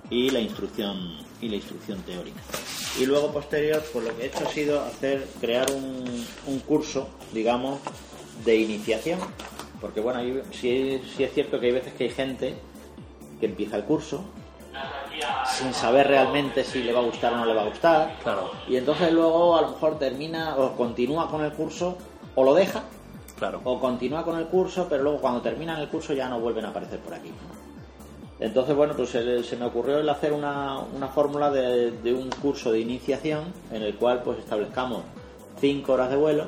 [0.09, 2.39] y la instrucción y la instrucción teórica.
[2.99, 7.09] Y luego posterior, pues lo que he hecho ha sido hacer crear un, un curso,
[7.33, 7.79] digamos,
[8.45, 9.19] de iniciación,
[9.81, 12.55] porque bueno, hay- sí, sí es cierto que hay veces que hay gente
[13.39, 14.23] que empieza el curso
[15.57, 18.17] sin saber realmente si le va a gustar o no le va a gustar.
[18.23, 18.51] Claro.
[18.67, 21.97] Y entonces luego a lo mejor termina o continúa con el curso
[22.35, 22.83] o lo deja
[23.37, 23.61] Claro.
[23.63, 26.69] o continúa con el curso, pero luego cuando terminan el curso ya no vuelven a
[26.69, 27.29] aparecer por aquí.
[28.43, 32.29] Entonces, bueno, pues se, se me ocurrió el hacer una, una fórmula de, de un
[32.29, 35.03] curso de iniciación en el cual pues establezcamos
[35.61, 36.47] cinco horas de vuelo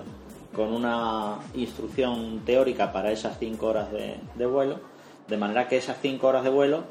[0.54, 4.80] con una instrucción teórica para esas cinco horas de, de vuelo,
[5.28, 6.84] de manera que esas cinco horas de vuelo,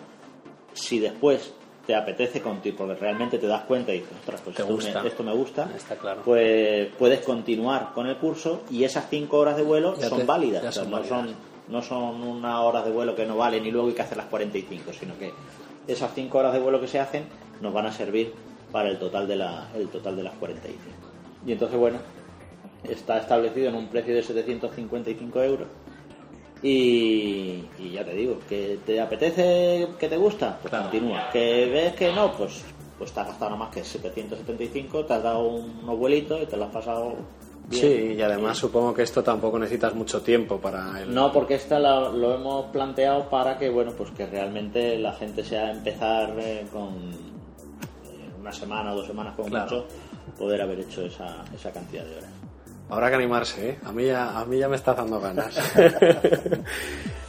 [0.72, 1.52] si después
[1.86, 5.02] te apetece contigo, porque realmente te das cuenta y dices, ostras, pues esto, gusta.
[5.02, 6.22] Me, esto me gusta, Está claro.
[6.24, 10.24] pues puedes continuar con el curso y esas cinco horas de vuelo Ya son te-
[10.24, 11.08] válidas, son no, válidas.
[11.26, 11.34] son,
[11.68, 14.26] no son unas horas de vuelo que no valen y luego hay que hacer las
[14.26, 15.32] 45, sino que
[15.86, 17.24] esas cinco horas de vuelo que se hacen
[17.60, 18.32] nos van a servir
[18.72, 20.82] para el total de, la, el total de las 45.
[21.46, 21.98] Y entonces, bueno,
[22.82, 25.68] está establecido en un precio de 755 euros.
[26.62, 30.90] Y, y ya te digo, que te apetece, que te gusta, pues Claro.
[30.90, 31.28] continúa.
[31.30, 32.64] Que ves que no, pues,
[32.98, 36.56] pues te has gastado nada más que 775, te has dado unos vuelitos y te
[36.56, 37.16] lo has pasado
[37.68, 37.82] bien.
[37.82, 41.14] Sí, y además supongo que esto tampoco necesitas mucho tiempo para el...
[41.14, 45.42] No, porque esta la- lo hemos planteado para que, bueno, pues que realmente la gente
[45.44, 49.64] sea empezar eh, con eh, una semana o dos semanas como Claro.
[49.64, 49.86] mucho,
[50.38, 52.30] poder haber hecho esa, esa cantidad de horas.
[52.90, 53.78] Habrá que animarse, ¿eh?
[53.84, 55.54] A mí ya, a mí ya me está dando ganas.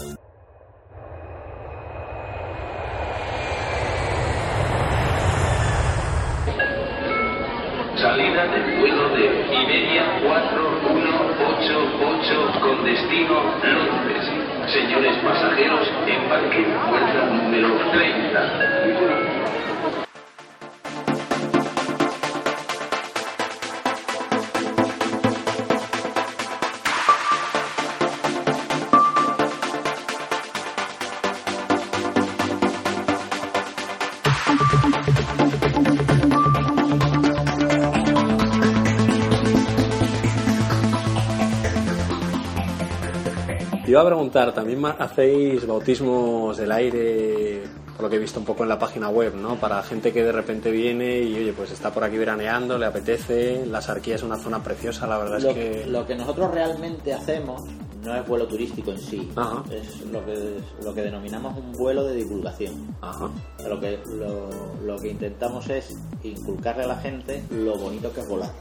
[44.36, 47.64] preguntar, ¿también hacéis bautismos del aire,
[47.96, 49.56] por lo que he visto un poco en la página web, ¿no?
[49.56, 53.66] Para gente que de repente viene y, oye, pues está por aquí veraneando, le apetece,
[53.66, 55.86] la Sarquía es una zona preciosa, la verdad Lo, es que...
[55.88, 57.64] lo que nosotros realmente hacemos
[58.04, 59.64] no es vuelo turístico en sí, Ajá.
[59.72, 62.94] es lo que, lo que denominamos un vuelo de divulgación.
[63.02, 63.30] Ajá.
[63.68, 64.50] Lo que, lo,
[64.84, 68.52] lo que intentamos es inculcarle a la gente lo bonito que es volar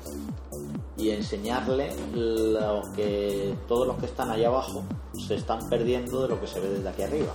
[0.97, 4.83] y enseñarle lo que todos los que están allá abajo
[5.27, 7.35] se están perdiendo de lo que se ve desde aquí arriba.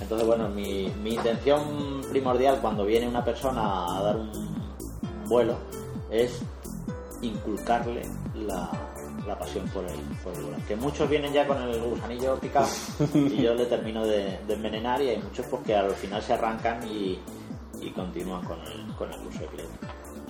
[0.00, 4.30] Entonces, bueno, mi, mi intención primordial cuando viene una persona a dar un
[5.28, 5.56] vuelo
[6.10, 6.40] es
[7.22, 8.02] inculcarle
[8.34, 8.70] la,
[9.26, 10.60] la pasión por el, por el volar.
[10.62, 12.68] Que muchos vienen ya con el gusanillo picado
[13.14, 16.86] y yo le termino de, envenenar y hay muchos pues que al final se arrancan
[16.86, 17.18] y,
[17.80, 19.70] y continúan con el, con el curso de piloto.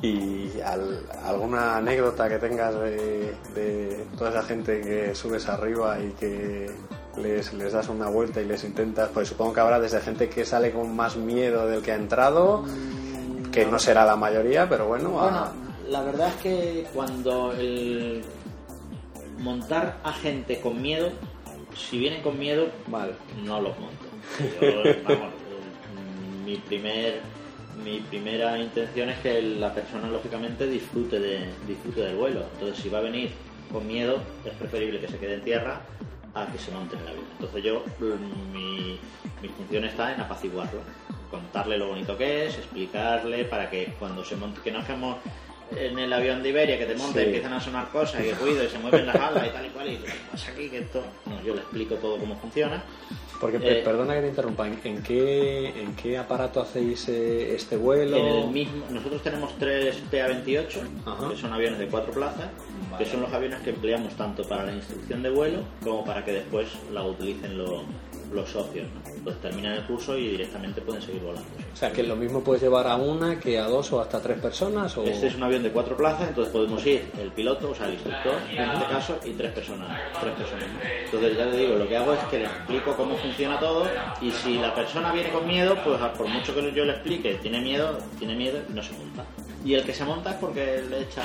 [0.02, 6.10] ¿Y al- alguna anécdota que tengas de, de toda esa gente que subes arriba y
[6.12, 6.70] que
[7.20, 9.08] les, les das una vuelta y les intentas?
[9.12, 12.64] Pues supongo que habrá desde gente que sale con más miedo del que ha entrado,
[13.50, 15.46] que no será la mayoría, pero bueno, a- Bueno,
[15.88, 18.22] la verdad es que cuando el
[19.38, 21.10] montar a gente con miedo,
[21.76, 23.12] si vienen con miedo, Vale.
[23.44, 24.04] no los monto.
[24.60, 25.32] Yo, vamos,
[26.44, 27.20] mi primer
[27.84, 32.44] mi primera intención es que la persona lógicamente disfrute de disfrute del vuelo.
[32.54, 33.30] Entonces, si va a venir
[33.72, 35.80] con miedo, es preferible que se quede en tierra
[36.34, 37.24] a que se monte en el avión.
[37.32, 38.98] Entonces, yo mm, mi,
[39.42, 40.80] mi función está en apaciguarlo,
[41.30, 45.18] contarle lo bonito que es, explicarle para que cuando se monte, que no hagamos
[45.76, 47.26] en el avión de Iberia que te monta y Sí.
[47.28, 49.92] empiezan a sonar cosas y ruido y se mueven las alas y tal y cual
[49.92, 52.82] y ¿qué pasa aquí que esto no yo le explico todo cómo funciona
[53.40, 58.16] Porque, Eh, perdona que te interrumpa, ¿en, qué, en qué aparato hacéis eh, este vuelo?
[58.16, 61.28] En el mismo, nosotros tenemos tres PA-28, Ajá.
[61.30, 62.48] que son aviones de cuatro plazas,
[62.98, 66.32] que son los aviones que empleamos tanto para la instrucción de vuelo como para que
[66.32, 67.82] después la utilicen los,
[68.32, 68.86] los socios.
[68.92, 69.10] ¿no?
[69.10, 71.48] Entonces terminan el curso y directamente pueden seguir volando.
[71.72, 74.38] O sea, que lo mismo puedes llevar a una que a dos o hasta tres
[74.40, 74.96] personas.
[74.96, 75.04] O...
[75.04, 77.94] Este es un avión de cuatro plazas, entonces podemos ir el piloto, o sea, el
[77.94, 80.00] instructor, en este caso, y tres personas.
[80.20, 80.80] Tres personas ¿no?
[81.04, 83.86] Entonces, ya te digo, lo que hago es que le explico cómo funciona todo,
[84.20, 87.60] y si la persona viene con miedo, pues por mucho que yo le explique, tiene
[87.60, 89.24] miedo, tiene miedo y no se monta.
[89.64, 91.22] Y el que se monta es porque le echa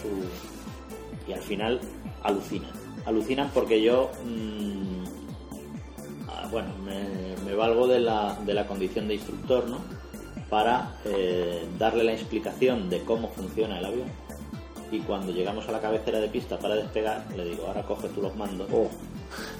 [0.00, 1.28] su.
[1.28, 1.80] Y al final
[2.22, 2.70] alucinan.
[3.04, 4.10] Alucinan porque yo.
[4.24, 4.95] mm,
[6.50, 9.78] bueno, me, me valgo de la, de la condición de instructor, ¿no?
[10.50, 14.08] Para eh, darle la explicación de cómo funciona el avión.
[14.92, 18.22] Y cuando llegamos a la cabecera de pista para despegar, le digo, ahora coge tú
[18.22, 18.88] los mandos Oh,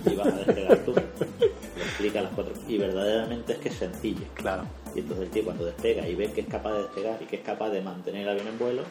[0.09, 0.95] y vas a despegar tú.
[0.95, 2.55] Le explica las cuatro.
[2.69, 4.27] Y verdaderamente es que es sencillo.
[4.35, 4.63] claro.
[4.95, 7.37] Y entonces el tío cuando despega y ve que es capaz de despegar y que
[7.37, 8.83] es capaz de mantener el avión en vuelo,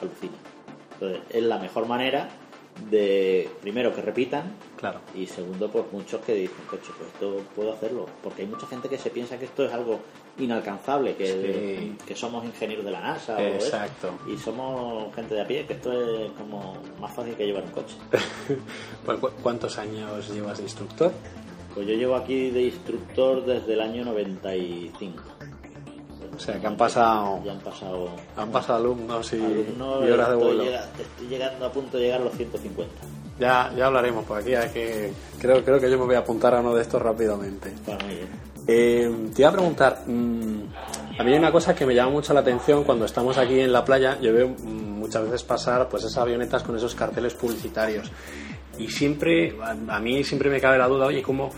[0.00, 0.34] alucina.
[0.94, 2.28] Entonces es la mejor manera
[2.90, 5.00] de, primero, que repitan Claro.
[5.14, 8.06] y segundo, pues muchos que dicen, coche, pues esto puedo hacerlo.
[8.22, 10.00] Porque hay mucha gente que se piensa que esto es algo
[10.38, 11.96] inalcanzable, que, Sí.
[12.06, 14.10] que somos ingenieros de la NASA o Exacto.
[14.32, 17.70] y somos gente de a pie, que esto es como más fácil que llevar un
[17.70, 17.94] coche.
[19.20, 21.12] ¿cu- ¿Cuántos años llevas de instructor?
[21.74, 25.22] Pues yo llevo aquí de instructor desde el año 95.
[26.36, 30.28] O sea, que han pasado, Ya han pasado han pasado alumnos y, alumnos, y horas
[30.30, 30.64] de vuelo.
[30.64, 32.92] llega- estoy llegando a punto de llegar a los 150.
[33.38, 34.54] Ya, ya hablaremos por aquí.
[34.54, 37.70] hay que, creo, creo que yo me voy a apuntar a uno de estos rápidamente.
[37.88, 38.26] ¿eh?
[38.66, 40.58] Eh, te iba a preguntar, mm,
[41.18, 43.72] a mí hay una cosa que me llama mucho la atención cuando estamos aquí en
[43.72, 48.10] la playa, yo veo mm, muchas veces pasar pues esas avionetas con esos carteles publicitarios
[48.78, 51.50] y siempre, a, a mí siempre me cabe la duda, oye, ¿cómo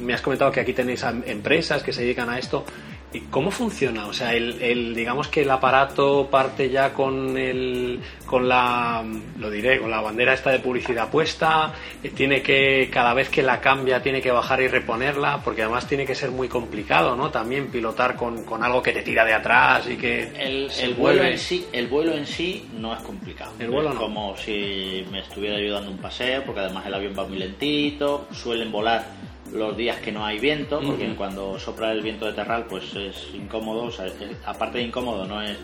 [0.00, 2.64] me has comentado que aquí tenéis empresas que se dedican a esto?
[3.12, 4.08] ¿Y ¿Cómo funciona?
[4.08, 9.02] O sea, el, el- digamos que el aparato parte ya con el, con la,
[9.38, 13.42] lo diré, con la bandera esta de publicidad puesta, eh, tiene que, cada vez que
[13.42, 17.30] la cambia tiene que bajar y reponerla, porque además tiene que ser muy complicado, ¿no?
[17.30, 21.38] También pilotar con, con algo que te tira de atrás y que El, vuelo en
[21.38, 23.52] sí, el vuelo en sí no es complicado.
[23.60, 24.00] El vuelo es no.
[24.00, 28.70] como si me estuviera ayudando un paseo, porque además el avión va muy lentito, suelen
[28.72, 29.06] volar
[29.52, 33.28] los días que no hay viento, porque cuando sopla el viento de terral pues es
[33.34, 35.56] incómodo, o sea, es- aparte de incómodo no es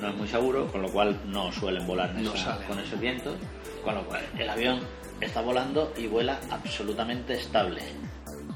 [0.00, 3.36] no es muy seguro, con lo cual no suelen volar No esa- con ese viento,
[3.84, 4.80] con lo cual el avión
[5.20, 7.80] está volando y vuela absolutamente estable.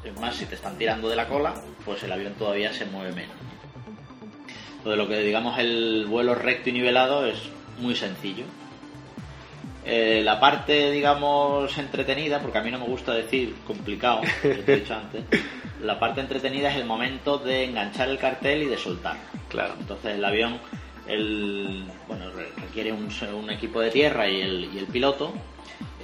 [0.03, 1.55] Es más, si te están tirando de la cola,
[1.85, 3.37] pues el avión todavía se mueve menos.
[4.79, 7.39] Entonces, lo que digamos el vuelo recto y nivelado es
[7.79, 8.45] muy sencillo.
[9.89, 14.77] Eh, la parte, digamos, entretenida, porque a mí no me gusta decir complicado, te he
[14.81, 15.23] dicho antes,
[15.83, 19.21] la parte entretenida es el momento de enganchar el cartel y de soltarlo.
[19.49, 19.75] Claro.
[19.79, 20.59] Entonces el avión
[21.07, 25.33] el, bueno, re- requiere un, un equipo de tierra y el, y el piloto.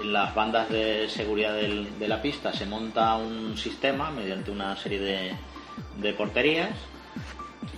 [0.01, 4.77] En las bandas de seguridad del- de la pista se monta un sistema mediante una
[4.77, 5.33] serie de,
[5.97, 6.71] de porterías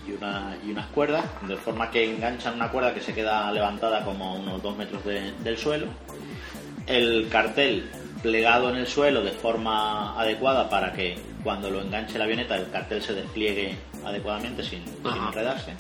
[0.07, 4.05] y, una, y unas cuerdas, de forma que enganchan una cuerda que se queda levantada
[4.05, 5.87] como a unos dos metros de- del suelo.
[6.87, 7.89] El cartel
[8.23, 12.71] plegado en el suelo de forma adecuada para que cuando lo enganche la avioneta el
[12.71, 15.73] cartel se despliegue adecuadamente sin, sin enredarse.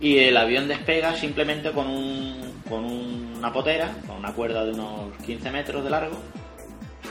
[0.00, 5.12] Y el avión despega simplemente con, un, con una potera, con una cuerda de unos
[5.26, 6.18] 15 metros de largo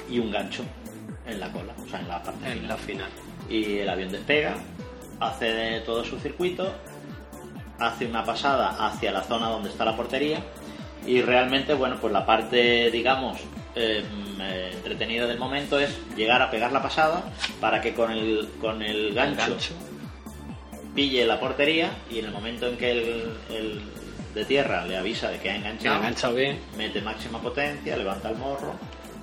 [0.10, 0.64] y un gancho
[1.26, 3.10] en la cola, o sea, en la parte En final la final.
[3.50, 4.56] y el avión despega,
[5.20, 6.74] hace de todo su circuito,
[7.80, 10.42] hace una pasada hacia la zona donde está la portería
[11.06, 13.40] y realmente, bueno, pues la parte, digamos,
[13.76, 17.24] eh, mm, eh, entretenida del momento es llegar a pegar la pasada
[17.62, 19.74] para que con el, con el gancho, Gancho.
[20.96, 23.82] pille la portería y en el momento en que el, el
[24.34, 28.38] de tierra le avisa de que ha enganchado, engancha bien mete máxima potencia, levanta el
[28.38, 28.74] morro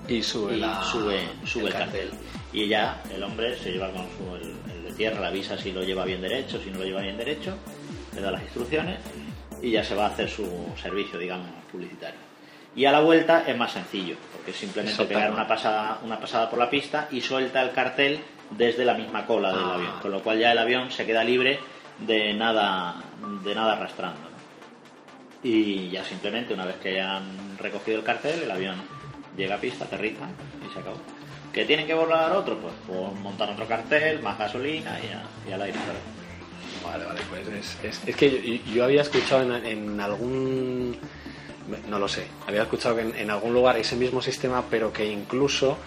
[0.08, 2.10] y sube y la, sube, sube el cartel.
[2.52, 4.54] Y ya el hombre se lleva con su, el,
[4.94, 7.56] tierra, le avisa si lo lleva bien derecho, si no lo lleva bien derecho,
[8.14, 8.98] le da las instrucciones
[9.62, 10.46] y ya se va a hacer su
[10.80, 12.18] servicio, digamos, publicitario.
[12.76, 16.50] Y a la vuelta es más sencillo, porque es simplemente pegar una pasada, una pasada
[16.50, 18.18] por la pista y suelta el cartel
[18.50, 19.74] desde la misma cola del Ah.
[19.74, 21.58] avión, con lo cual ya el avión se queda libre
[22.00, 22.96] de nada,
[23.44, 24.20] de nada arrastrando.
[24.20, 24.34] ¿no?
[25.48, 28.76] Y ya simplemente una vez que han recogido el cartel, el avión
[29.36, 30.26] llega a pista, aterriza
[30.68, 30.98] y se acabó.
[31.54, 32.58] ¿Que tienen que volar otro?
[32.58, 35.78] Pues, pues montar otro cartel, más gasolina y, a- y al aire.
[36.84, 40.96] Vale, vale, pues es, es, es que yo, había escuchado en, en algún.
[41.88, 45.06] No lo sé, había escuchado que en, en algún lugar ese mismo sistema, pero que
[45.06, 45.78] incluso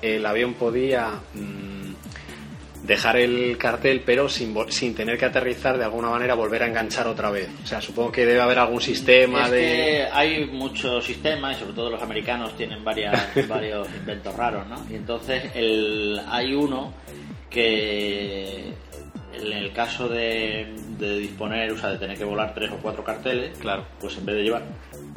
[0.00, 1.87] el avión podía mm,
[2.88, 7.06] dejar el cartel, pero sin, sin tener que aterrizar de alguna manera, volver a enganchar
[7.06, 7.48] otra vez.
[7.62, 9.58] O sea, supongo que debe haber algún sistema Es de.
[9.60, 13.14] que hay muchos sistemas y sobre todo los americanos tienen varias,
[13.48, 14.84] varios inventos raros, ¿no?
[14.90, 16.92] Y entonces el, hay uno
[17.50, 18.72] que
[19.34, 23.04] en el caso de, de disponer, o sea, de tener que volar tres o cuatro
[23.04, 23.84] carteles, Claro.
[24.00, 24.62] pues en vez de llevar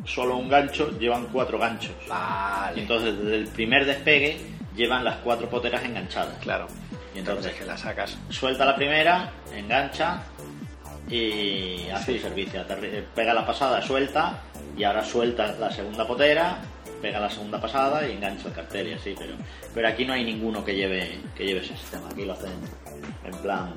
[0.05, 1.93] solo un gancho, llevan cuatro ganchos.
[2.07, 2.81] Vale.
[2.81, 4.37] entonces desde el primer despegue
[4.75, 6.37] llevan las cuatro poteras enganchadas.
[6.39, 6.67] Claro.
[7.13, 8.17] Y entonces que la sacas.
[8.29, 10.21] suelta la primera, engancha
[11.09, 12.61] y hace el servicio.
[12.65, 14.39] Aterri- Pega la pasada, suelta
[14.77, 16.57] y ahora suelta la segunda potera,
[17.01, 19.15] pega la segunda pasada y engancha el cartel y así.
[19.17, 19.33] Pero,
[19.73, 22.07] pero aquí no hay ninguno que lleve, que lleve ese sistema.
[22.09, 22.53] Aquí lo hacen
[23.25, 23.73] en plan,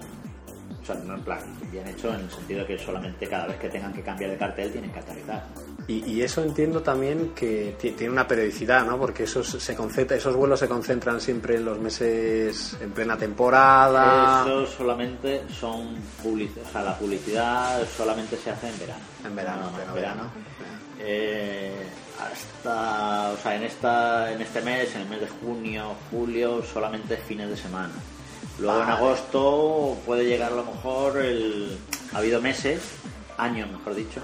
[0.81, 1.41] o sea, no en plan,
[1.73, 4.37] bien hecho en el sentido de que solamente cada vez que tengan que cambiar de
[4.37, 5.43] cartel tienen que aterrizar.
[5.87, 8.99] Y, y eso entiendo también que ti- tiene una periodicidad, ¿no?
[8.99, 14.43] Porque esos, se concentra, esos vuelos se concentran siempre en los meses, en plena temporada.
[14.47, 19.03] Eso solamente son publicidad, o sea, la publicidad solamente se hace en verano.
[19.27, 20.23] En verano, No, no, pero en verano.
[20.59, 20.85] verano.
[21.01, 21.83] Eh,
[22.19, 27.17] hasta, o sea, en esta, en este mes, en el mes de junio, julio, solamente
[27.17, 27.93] fines de semana.
[28.59, 31.77] Luego en agosto puede llegar a lo mejor el,
[32.15, 32.81] ha habido meses,
[33.37, 34.21] años mejor dicho,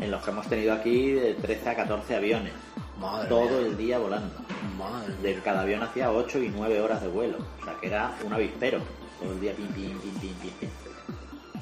[0.00, 2.52] en los que hemos tenido aquí de 13 a 14 aviones.
[2.98, 3.66] Madre todo mía.
[3.68, 4.34] el día volando.
[4.78, 7.38] Madre De cada avión hacía 8 y 9 horas de vuelo.
[7.60, 8.80] O sea que era un avispero.
[9.20, 10.68] Todo el día pim, pim, pim, pim, pim, pim.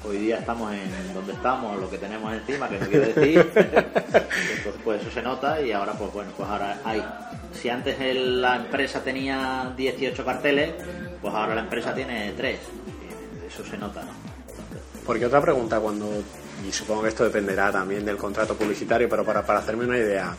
[0.04, 3.38] Hoy día estamos en donde estamos, lo que tenemos encima, que no quiero decir.
[3.54, 7.04] Entonces, pues eso se nota y ahora, pues bueno, pues ahora hay.
[7.52, 10.72] Si antes el- la empresa tenía 18 carteles,
[11.20, 12.58] pues ahora la empresa tiene 3.
[13.46, 14.10] Eso se nota, ¿no?
[15.06, 16.06] Porque otra pregunta, cuando,
[16.66, 20.34] y supongo que esto dependerá también del contrato publicitario, pero para, para hacerme una idea,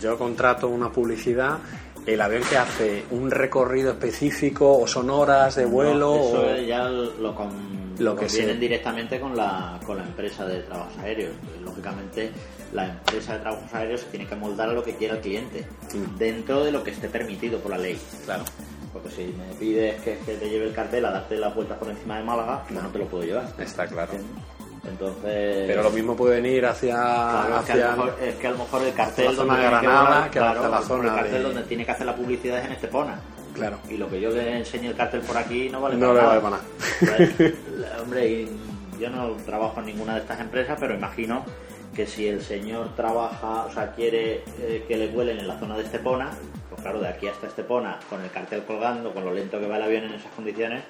[0.00, 1.58] yo contrato una publicidad,
[2.06, 6.56] el avión que hace un recorrido específico o son horas de vuelo No, eso o...
[6.66, 7.50] ya lo, con,
[7.98, 8.54] Lo que vienen sea.
[8.60, 11.34] directamente con la, con la empresa de trabajos aéreos.
[11.62, 12.30] Lógicamente,
[12.72, 15.66] la empresa de trabajos aéreos se tiene que moldar a lo que quiera el cliente,
[15.94, 16.16] Mm.
[16.18, 17.98] dentro de lo que esté permitido por la ley.
[18.24, 18.44] Claro.
[18.92, 21.88] Porque si me pides que, que te lleve el cartel a darte las vueltas por
[21.90, 23.46] encima de Málaga, pues no te lo puedo llevar.
[23.58, 24.12] Está claro.
[24.88, 25.64] Entonces.
[25.66, 26.94] Pero lo mismo puede venir hacia...
[26.94, 29.30] Claro, es, que a hacia lo mejor, es que a lo mejor el cartel la
[29.32, 31.62] zona donde de tiene que Granada que hacia claro, la zona el cartel de- donde
[31.64, 33.20] tiene que hacer la publicidad es en Estepona.
[33.54, 33.78] Claro.
[33.88, 36.40] Y lo que yo le enseño el cartel por aquí no vale No para le
[36.40, 36.40] nada.
[36.40, 36.60] vale
[37.00, 37.54] para Pues,
[38.02, 38.48] hombre,
[39.00, 41.44] yo no trabajo en ninguna de estas empresas, pero imagino
[41.94, 45.76] que si el señor trabaja, o sea, quiere eh, que le vuelen en la zona
[45.76, 46.30] de Estepona,
[46.70, 49.76] pues claro, de aquí hasta Estepona, con el cartel colgando, con lo lento que va
[49.78, 50.84] el avión en esas condiciones,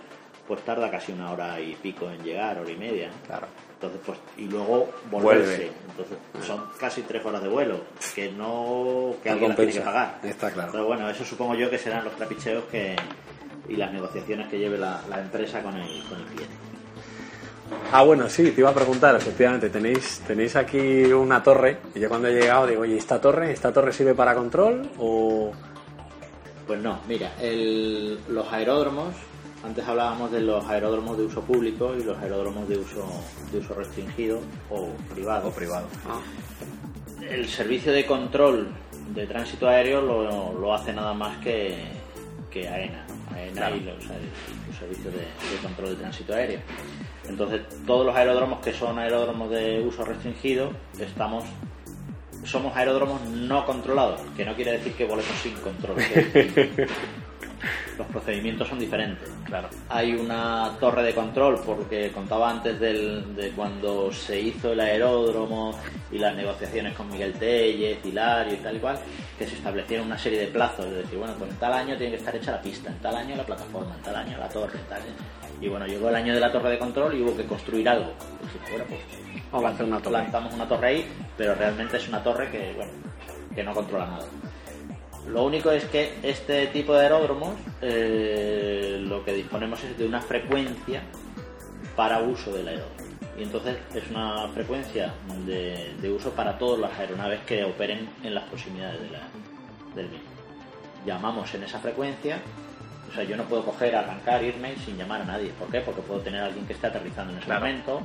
[0.47, 3.09] pues tarda casi una hora y pico en llegar, hora y media.
[3.09, 3.27] ¿no?
[3.27, 3.47] Claro.
[3.81, 5.47] Entonces, pues, y luego volverse.
[5.47, 5.71] Vuelve.
[5.91, 7.81] Entonces, son casi tres horas de vuelo,
[8.15, 10.19] que no, que No alguien las tiene que pagar.
[10.25, 10.73] Está claro.
[10.73, 12.97] Pero bueno, eso supongo yo que serán los trapicheos que,
[13.69, 16.55] y las negociaciones que lleve la, la empresa con el, con el cliente.
[17.93, 22.09] Ah, bueno, sí, te iba a preguntar, efectivamente, tenéis, tenéis aquí una torre, y yo
[22.09, 25.53] cuando he llegado digo, oye, ¿esta torre, esta torre sirve para control o...?
[26.67, 29.15] Pues no, mira, el- los aeródromos,
[29.65, 33.07] antes hablábamos de los aeródromos de uso público y los aeródromos de uso,
[33.53, 34.41] de uso restringido
[34.71, 35.51] o privado.
[35.51, 35.87] privado.
[36.09, 36.21] Ah,
[37.29, 38.69] El servicio de control
[39.15, 41.77] de tránsito aéreo lo, lo hace nada más que,
[42.51, 43.05] que AENA.
[43.35, 43.77] AENA Claro.
[43.77, 46.61] y los, los servicios de, de control de tránsito aéreo.
[47.29, 51.45] Entonces, todos los aeródromos que son aeródromos de uso restringido, estamos
[52.45, 55.97] somos aeródromos no controlados, que no quiere decir que volemos sin control.
[57.97, 59.29] Los procedimientos son diferentes.
[59.45, 59.69] claro.
[59.89, 65.75] Hay una torre de control, porque contaba antes del- de cuando se hizo el aeródromo
[66.13, 68.99] y las negociaciones con Miguel Tellez, Hilario y tal y cual,
[69.39, 72.13] que se establecieron una serie de plazos, es decir, bueno, pues en tal año tiene
[72.13, 74.79] que estar hecha la pista, en tal año la plataforma, en tal año la torre,
[74.79, 75.03] en tal
[75.61, 78.13] Y bueno, llegó el año de la torre de control y hubo que construir algo.
[78.43, 79.01] Dijimos, bueno, pues
[79.51, 80.11] Vamos a hacer una torre.
[80.11, 82.93] plantamos una torre ahí, pero realmente es una torre que, bueno,
[83.55, 84.27] que no controla nada.
[85.27, 90.21] Lo único es que este tipo de aeródromos eh, lo que disponemos es de una
[90.23, 91.03] frecuencia
[91.97, 92.95] para uso del aeródromo.
[93.39, 95.13] Y entonces es una frecuencia
[95.47, 99.29] de, de uso para todas las aeronaves que operen en las proximidades de la-
[99.95, 100.29] del mismo.
[101.07, 102.41] Llamamos en esa frecuencia,
[103.11, 105.51] o sea, yo no puedo coger, arrancar, irme sin llamar a nadie.
[105.59, 105.81] ¿Por qué?
[105.81, 107.61] Porque puedo tener a alguien que esté aterrizando en ese Claro.
[107.61, 108.01] momento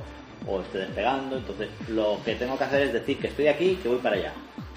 [0.46, 1.36] o esté despegando.
[1.38, 4.16] Entonces lo que tengo que hacer es decir que estoy aquí y que voy para
[4.16, 4.32] allá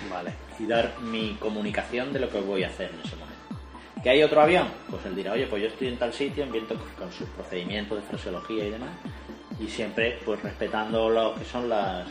[0.10, 0.34] Vale.
[0.60, 3.38] y dar mi comunicación de lo que voy a hacer en ese momento.
[4.02, 4.68] ¿Que hay otro avión?
[4.90, 7.98] Pues él dirá, oye, pues yo estoy en tal sitio, en viento con sus procedimientos
[7.98, 8.92] de fraseología y demás,
[9.60, 12.08] y siempre pues respetando lo que son las,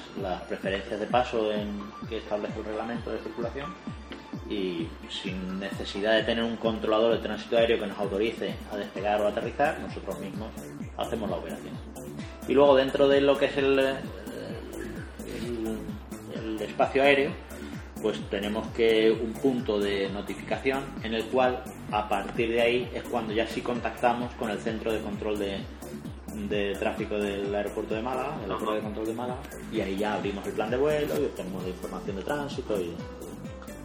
[0.48, 3.72] preferencias de paso en, que establece el reglamento de circulación
[4.50, 9.20] y sin necesidad de tener un controlador de tránsito aéreo que nos autorice a despegar
[9.20, 10.48] o aterrizar, nosotros mismos
[10.96, 11.74] hacemos la operación.
[12.48, 13.78] Y luego dentro de lo que es el,
[16.34, 17.32] el espacio aéreo,
[18.02, 23.02] pues tenemos que un punto de notificación en el cual a partir de ahí es
[23.04, 25.58] cuando ya sí contactamos con el centro de control de,
[26.48, 29.40] de tráfico del aeropuerto de Málaga, el aeropuerto de control de Málaga,
[29.72, 32.92] y ahí ya abrimos el plan de vuelo y obtenemos la información de tránsito y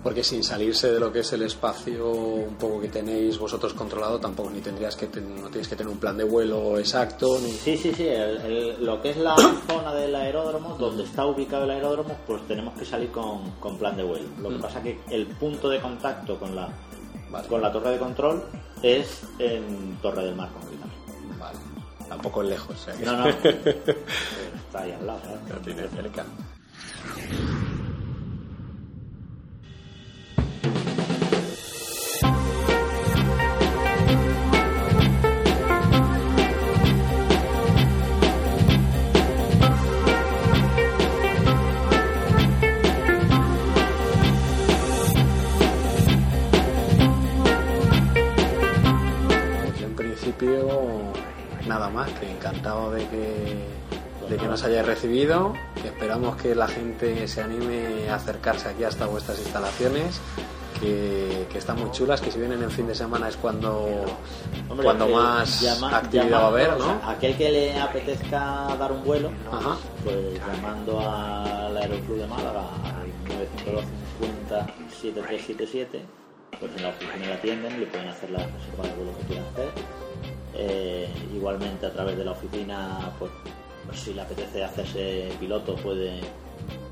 [0.04, 4.20] Porque sin salirse de lo que es el espacio un poco que tenéis vosotros controlado,
[4.20, 7.38] tampoco ni tendrías que ten- no tienes que tener un plan de vuelo exacto.
[7.40, 7.52] Ni...
[7.52, 8.08] Sí, sí, sí.
[8.08, 9.36] el- el- lo que es la
[9.68, 13.96] zona del aeródromo, donde está ubicado el aeródromo, pues tenemos que salir con, con plan
[13.96, 14.28] de vuelo.
[14.42, 14.62] Lo que Mm.
[14.62, 16.68] pasa que el punto de contacto con la,
[17.30, 17.48] Vale.
[17.48, 18.44] con la torre de control
[18.82, 20.90] es en Torre del Mar con Pilar.
[21.40, 21.60] Vale.
[22.10, 22.76] Tampoco es lejos.
[22.76, 23.28] o sea que- No, no.
[23.30, 25.20] está ahí al lado.
[25.24, 25.50] ¿sabes?
[25.50, 26.26] Lo tienes cerca.
[54.62, 55.54] Nos hayáis recibido.
[55.82, 60.20] que Esperamos que la gente se anime a acercarse aquí hasta vuestras instalaciones,
[60.80, 63.88] que, que están muy chulas, que si vienen en fin de semana es cuando,
[64.70, 66.98] Hombre, cuando eh, más llama- actividad va a haber, llamando, ¿no?
[66.98, 68.40] o sea, aquel que le apetezca
[68.80, 69.78] dar un vuelo, Ajá.
[70.04, 70.18] pues
[70.56, 73.86] llamando al Aeroclub de Málaga al 952
[74.20, 74.68] 50
[75.02, 76.02] 7377,
[76.60, 79.46] pues en la oficina le atienden, le pueden hacer la reserva de vuelo que quieran
[79.54, 79.70] hacer.
[80.54, 83.32] Eh, igualmente a través de la oficina, pues
[83.94, 86.20] si le apetece hacerse piloto puede,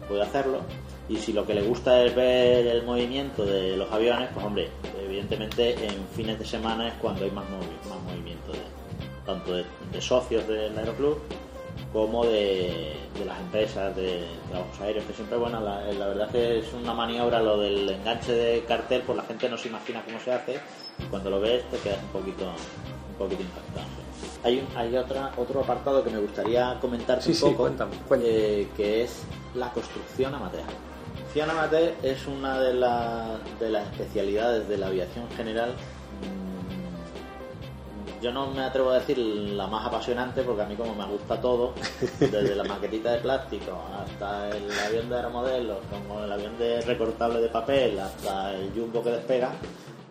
[0.07, 0.61] puede hacerlo.
[1.07, 4.69] Y si lo que le gusta es ver el movimiento de los aviones, pues hombre,
[5.03, 8.51] evidentemente en fines de semana es cuando hay más, movi- movimiento
[9.25, 9.63] tanto de,
[10.01, 11.17] socios del aeroclub
[11.93, 12.93] como de,
[13.25, 16.93] las empresas de trabajos aéreos, que siempre, bueno, la, la verdad es que es una
[16.93, 20.59] maniobra lo del enganche de cartel, pues la gente no se imagina cómo se hace,
[20.99, 23.98] y cuando lo ves te quedas un poquito, un poquito impactado.
[24.43, 28.31] Hay, hay otra, otro apartado que me gustaría comentar Sí, un sí, poco, cuéntame, cuéntame.
[28.33, 29.23] eh, que es
[29.55, 30.63] la construcción amateur.
[31.11, 35.79] Construcción amateur es una de, la- de las especialidades de la aviación general mm,
[38.23, 41.39] yo no me atrevo a decir la más apasionante porque a mí como me gusta
[41.39, 41.73] todo,
[42.19, 47.39] desde la maquetita de plástico hasta el avión de aeromodelos, como el avión de recortable
[47.41, 49.51] de papel, hasta el jumbo que despega,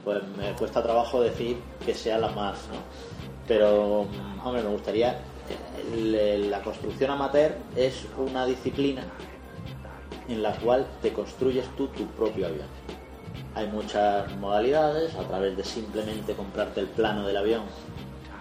[0.05, 3.08] pues me cuesta trabajo decir que sea la más, ¿no?
[3.49, 4.07] Pero,
[4.45, 5.19] hombre, me gustaría...
[5.97, 9.03] la construcción amateur es una disciplina
[10.29, 12.67] en la cual te construyes tú tu propio avión.
[13.55, 17.63] Hay muchas modalidades, a través de simplemente comprarte el plano del avión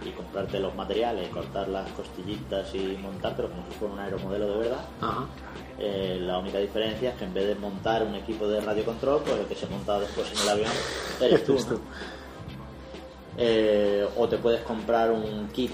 [0.06, 4.58] y comprarte los materiales, cortar las costillitas y montártelo como si fuera un aeromodelo de
[4.58, 4.86] verdad.
[5.02, 5.26] Ajá.
[5.80, 9.40] Eh, la única diferencia es que en vez de montar un equipo de radiocontrol, pues
[9.40, 10.72] el que se monta después en el avión
[11.22, 11.54] eres tú.
[11.54, 11.80] ¿no?
[13.38, 15.72] Eh, o te puedes comprar un kit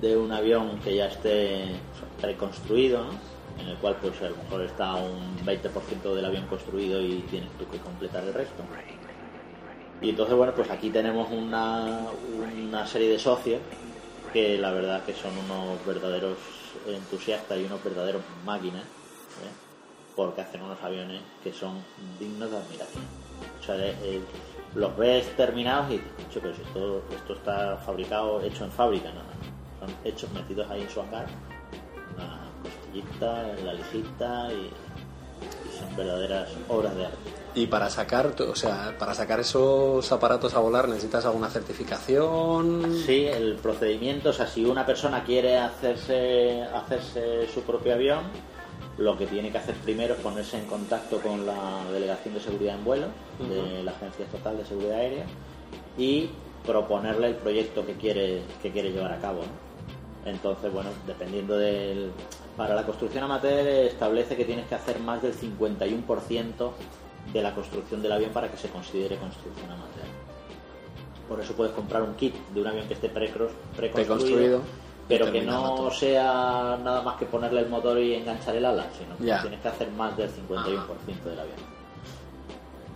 [0.00, 1.66] de un avión que ya esté
[2.20, 3.38] preconstruido, ¿no?
[3.58, 7.50] en el cual pues a lo mejor está un 20% del avión construido y tienes
[7.58, 8.62] tú que completar el resto.
[10.00, 12.06] Y entonces, bueno, pues aquí tenemos una,
[12.62, 13.60] una serie de socios
[14.32, 16.36] que la verdad que son unos verdaderos
[16.86, 19.50] entusiastas y unos verdaderos máquinas, ¿eh?
[20.14, 21.82] porque hacen unos aviones que son
[22.20, 23.27] dignos de admiración.
[23.60, 24.20] O sea, eh,
[24.74, 29.08] los ves terminados y dices, "Macho, pero si esto, esto está fabricado, hecho en fábrica,
[29.10, 29.86] no, no, no.
[29.86, 31.26] son hechos metidos ahí en su hangar,
[32.16, 37.16] una costillita, la lijita y, y son verdaderas obras de arte.
[37.54, 42.94] Y para sacar, o sea, para sacar esos aparatos a volar necesitas alguna certificación.
[43.04, 48.20] Sí, el procedimiento, o sea, si una persona quiere hacerse, hacerse su propio avión,
[48.98, 52.74] lo que tiene que hacer primero es ponerse en contacto con la Delegación de Seguridad
[52.74, 53.06] en Vuelo
[53.38, 55.24] de la Agencia Estatal de Seguridad Aérea
[55.96, 56.30] y
[56.66, 59.40] proponerle el proyecto que quiere, que quiere llevar a cabo.
[59.42, 60.30] ¿no?
[60.30, 62.10] Entonces, bueno, dependiendo del...
[62.56, 66.70] Para la construcción amateur establece que tienes que hacer más del 51%
[67.32, 70.06] de la construcción del avión para que se considere construcción amateur.
[71.28, 74.62] Por eso puedes comprar un kit de un avión que esté preconstruido, Preconstruido,
[75.08, 75.90] pero que no todo.
[75.90, 79.40] sea nada más que ponerle el motor y enganchar el ala, sino que Ya.
[79.40, 81.56] tienes que hacer más del 51% del avión.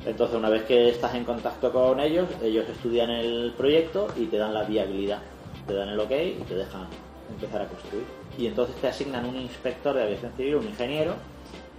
[0.05, 4.37] Entonces, una vez que estás en contacto con ellos, ellos estudian el proyecto y te
[4.37, 5.21] dan la viabilidad,
[5.67, 6.89] te dan el ok y te dejan
[7.31, 8.05] empezar a construir.
[8.37, 11.15] Y entonces te asignan un inspector de aviación civil, un ingeniero,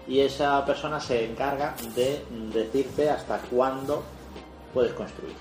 [0.07, 2.23] y esa persona se encarga de
[2.53, 4.03] decirte hasta cuándo
[4.73, 5.36] puedes construir.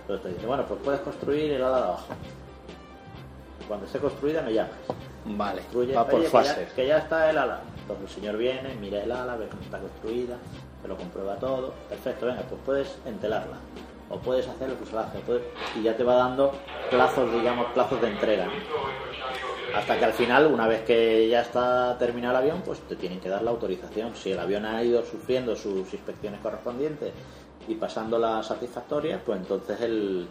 [0.00, 2.04] Entonces te dice, bueno, pues puedes construir el ala de abajo.
[3.68, 4.72] Cuando esté construida me llamas.
[5.26, 6.72] Vale, Construye, va por "Oye, que ya- fases.
[6.74, 7.60] Que ya, está el ala.
[7.80, 10.36] Entonces el señor viene, mira el ala, ve cómo está construida,
[10.82, 11.72] te lo comprueba todo.
[11.88, 13.56] Perfecto, venga, pues puedes entelarla.
[14.10, 15.18] O puedes hacer el fuselaje.
[15.20, 15.42] puedes-
[15.76, 16.52] Y ya te va dando
[16.90, 18.46] plazos, digamos, plazos de entrega.
[18.46, 18.52] ¿no?
[19.78, 23.18] Hasta que al final, una vez que ya está terminado el avión, pues te tienen
[23.18, 24.14] que dar la autorización.
[24.14, 27.12] Si el avión ha ido sufriendo sus inspecciones correspondientes
[27.66, 30.28] y pasándolas satisfactorias, pues entonces el,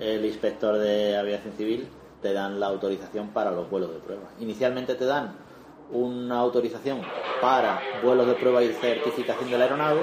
[0.00, 1.86] el inspector de aviación civil
[2.22, 4.22] te dan la autorización para los vuelos de prueba.
[4.40, 5.32] Inicialmente te dan
[5.90, 7.00] una autorización
[7.40, 10.00] para vuelos de prueba y certificación de la aeronave,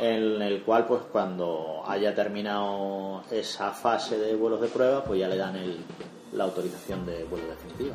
[0.00, 5.28] en el cual pues cuando haya terminado esa fase de vuelos de prueba, pues ya
[5.28, 5.78] le dan el-
[6.32, 7.94] la autorización de vuelo definitiva.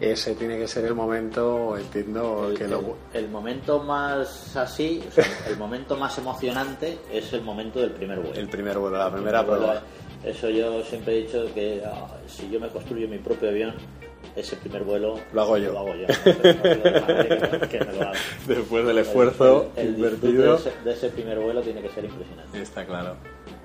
[0.00, 2.96] Ese tiene que ser el momento, entiendo, El, que el- lo...
[3.12, 8.18] el momento más así, o sea, el momento más emocionante es el momento del primer
[8.20, 8.34] vuelo.
[8.34, 9.82] El primer vuelo, la primera prueba.
[10.24, 13.74] Eso yo siempre he dicho que ah, si yo me construyo mi propio avión,
[14.36, 15.72] ese primer vuelo Lo hago yo.
[15.72, 15.92] Lo hago.
[18.46, 20.52] Después del esfuerzo El- el invertido.
[20.56, 22.60] De ese, de ese primer vuelo tiene que ser impresionante.
[22.62, 23.16] Está claro.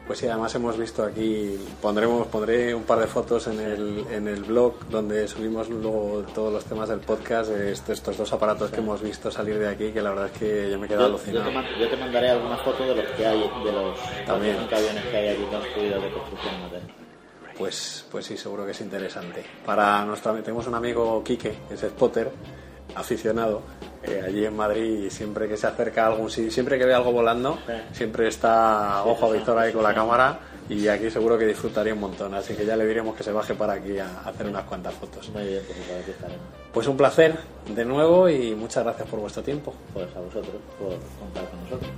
[0.07, 4.27] Pues sí, además hemos visto aquí, pondremos, pondré un par de fotos en el, en
[4.27, 8.69] el blog donde subimos luego todos los temas del podcast, eh, estos, estos dos aparatos
[8.69, 11.07] que hemos visto salir de aquí, que la verdad es que yo me he quedado
[11.17, 11.67] Yo, yo alucinado.
[11.73, 14.55] te, yo te mandaré algunas fotos de los que hay, de los También.
[14.57, 16.53] 45 aviones que hay aquí construidos de construcción.
[17.57, 19.43] Pues, pues sí, seguro que es interesante.
[19.65, 22.29] Para nuestro, tenemos un amigo Quique, que es spotter,
[22.93, 23.63] aficionado,
[24.07, 27.11] eh, allí en Madrid, siempre que se acerca a algún sitio, siempre que ve algo
[27.11, 27.57] volando,
[27.91, 30.39] siempre está ojo a Víctor ahí con la cámara,
[30.69, 32.33] y aquí seguro que disfrutaría un montón.
[32.33, 35.29] Así que ya le diremos que se baje para aquí a hacer unas cuantas fotos.
[35.29, 36.45] Muy bien, pues aquí estaremos.
[36.73, 37.35] Pues un placer
[37.73, 39.73] de nuevo y muchas gracias por vuestro tiempo.
[39.93, 40.89] Pues a vosotros por
[41.19, 41.91] contar con nosotros.